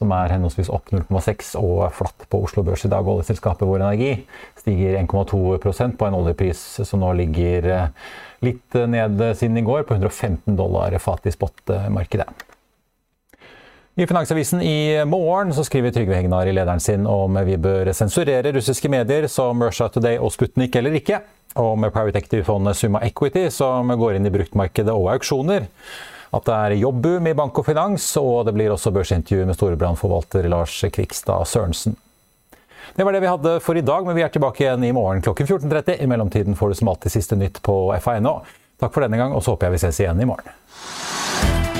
som 0.00 0.12
er 0.16 0.32
henholdsvis 0.32 0.70
opp 0.72 0.88
0,6 0.94 1.52
og 1.60 1.82
flatt 1.92 2.24
på 2.32 2.40
Oslo 2.46 2.64
Børs 2.64 2.86
i 2.88 2.90
dag. 2.92 3.04
Oljeselskapet 3.04 3.68
Vår 3.68 3.82
Energi 3.84 4.14
stiger 4.58 4.96
1,2% 5.02 5.98
på 6.00 6.08
en 6.08 6.16
oljepris 6.16 6.62
som 6.88 7.02
nå 7.04 7.12
ligger 7.20 7.68
eh, 7.68 7.90
litt 8.46 8.78
ned 8.88 9.20
siden 9.36 9.60
i 9.60 9.66
går, 9.66 9.84
på 9.84 9.98
115 9.98 10.56
dollar 10.56 10.96
fat 11.04 11.28
i 11.28 11.34
spot-markedet. 11.34 12.30
I 14.00 14.06
Finansavisen 14.08 14.62
i 14.64 15.04
morgen 15.04 15.50
så 15.52 15.60
skriver 15.66 15.92
Trygve 15.92 16.16
Hegnar 16.16 16.48
i 16.48 16.54
lederen 16.56 16.80
sin 16.80 17.04
om 17.10 17.36
vi 17.44 17.58
bør 17.60 17.90
sensurere 17.92 18.54
russiske 18.56 18.88
medier 18.88 19.26
som 19.28 19.60
Russia 19.60 19.90
Today 19.92 20.16
og 20.16 20.32
Sputnik 20.32 20.78
eller 20.80 20.96
ikke. 20.96 21.18
og 21.60 21.74
Om 21.74 21.90
private 21.90 22.22
equity-fondet 22.22 22.78
Summa 22.78 23.02
Equity 23.04 23.50
som 23.52 23.92
går 24.00 24.16
inn 24.16 24.30
i 24.30 24.32
bruktmarkedet 24.32 24.94
og 24.94 25.10
auksjoner 25.18 25.68
at 26.30 26.46
det 26.46 26.54
er 26.56 26.76
jobbboom 26.78 27.26
i 27.26 27.34
bank 27.34 27.58
og 27.58 27.66
finans, 27.66 28.06
og 28.20 28.44
det 28.46 28.54
blir 28.54 28.70
også 28.70 28.92
børsintervju 28.94 29.48
med 29.48 29.58
Storebrand-forvalter 29.58 30.46
Lars 30.52 30.76
Kvikstad 30.92 31.48
Sørensen. 31.50 31.96
Det 32.94 33.04
var 33.06 33.14
det 33.14 33.22
vi 33.22 33.30
hadde 33.30 33.58
for 33.62 33.78
i 33.78 33.84
dag, 33.86 34.06
men 34.06 34.16
vi 34.18 34.22
er 34.22 34.32
tilbake 34.34 34.64
igjen 34.64 34.84
i 34.84 34.94
morgen 34.94 35.22
klokken 35.22 35.46
14.30. 35.46 36.00
I 36.02 36.08
mellomtiden 36.10 36.58
får 36.58 36.72
du 36.72 36.80
som 36.80 36.90
alltid 36.92 37.18
siste 37.18 37.38
nytt 37.38 37.62
på 37.66 37.76
FA.no. 38.02 38.40
Takk 38.80 38.94
for 38.94 39.04
denne 39.04 39.20
gang, 39.20 39.34
og 39.36 39.44
så 39.44 39.54
håper 39.54 39.68
jeg 39.68 39.78
vi 39.78 39.84
ses 39.84 40.02
igjen 40.02 40.22
i 40.22 40.28
morgen. 40.30 41.79